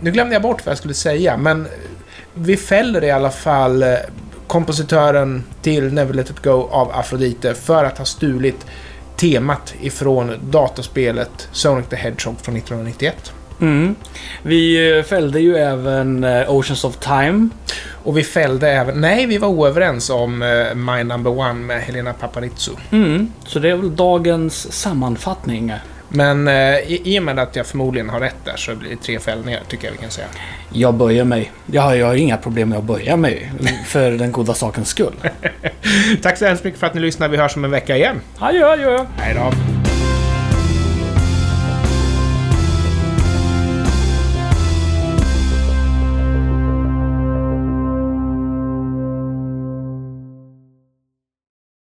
nu 0.00 0.10
glömde 0.10 0.34
jag 0.34 0.42
bort 0.42 0.66
vad 0.66 0.70
jag 0.70 0.78
skulle 0.78 0.94
säga, 0.94 1.36
men 1.36 1.66
vi 2.34 2.56
fäller 2.56 3.04
i 3.04 3.10
alla 3.10 3.30
fall 3.30 3.82
eh, 3.82 3.94
kompositören 4.46 5.44
till 5.62 5.92
Never 5.92 6.14
Let 6.14 6.30
It 6.30 6.42
Go 6.42 6.68
av 6.70 6.90
Afrodite 6.92 7.54
för 7.54 7.84
att 7.84 7.98
ha 7.98 8.04
stulit 8.04 8.66
temat 9.16 9.74
ifrån 9.80 10.32
dataspelet 10.50 11.48
Sonic 11.52 11.86
the 11.86 11.96
Hedgehog 11.96 12.40
från 12.40 12.56
1991. 12.56 13.32
Mm. 13.62 13.94
Vi 14.42 14.96
eh, 14.98 15.04
fällde 15.04 15.40
ju 15.40 15.56
även 15.56 16.24
eh, 16.24 16.50
Oceans 16.50 16.84
of 16.84 16.96
Time. 16.96 17.48
Och 18.04 18.18
vi 18.18 18.24
fällde 18.24 18.70
även... 18.70 19.00
Nej, 19.00 19.26
vi 19.26 19.38
var 19.38 19.48
oöverens 19.48 20.10
om 20.10 20.42
eh, 20.42 20.74
My 20.74 21.04
Number 21.04 21.30
One 21.30 21.54
med 21.54 21.82
Helena 21.82 22.12
Paparizou. 22.12 22.76
Mm. 22.90 23.32
Så 23.46 23.58
det 23.58 23.70
är 23.70 23.76
väl 23.76 23.96
dagens 23.96 24.72
sammanfattning. 24.72 25.72
Men 26.08 26.48
eh, 26.48 26.54
i, 26.54 27.02
i 27.04 27.18
och 27.18 27.22
med 27.22 27.38
att 27.38 27.56
jag 27.56 27.66
förmodligen 27.66 28.10
har 28.10 28.20
rätt 28.20 28.44
där 28.44 28.56
så 28.56 28.74
blir 28.74 28.90
det 28.90 28.96
tre 28.96 29.18
fällningar, 29.18 29.60
tycker 29.68 29.86
jag 29.86 29.92
vi 29.92 29.98
kan 29.98 30.10
säga. 30.10 30.26
Jag 30.72 30.94
böjer 30.94 31.24
mig. 31.24 31.52
Jag 31.66 31.82
har, 31.82 31.94
jag 31.94 32.06
har 32.06 32.14
inga 32.14 32.36
problem 32.36 32.68
med 32.68 32.78
att 32.78 32.84
böja 32.84 33.16
mig. 33.16 33.52
För 33.86 34.10
den 34.10 34.32
goda 34.32 34.54
sakens 34.54 34.88
skull. 34.88 35.14
Tack 36.22 36.38
så 36.38 36.46
hemskt 36.46 36.64
mycket 36.64 36.80
för 36.80 36.86
att 36.86 36.94
ni 36.94 37.00
lyssnade. 37.00 37.30
Vi 37.30 37.36
hörs 37.36 37.56
om 37.56 37.64
en 37.64 37.70
vecka 37.70 37.96
igen. 37.96 38.20
Adjö, 38.38 38.66
adjö. 38.66 39.06
Hej 39.16 39.34
då! 39.34 39.81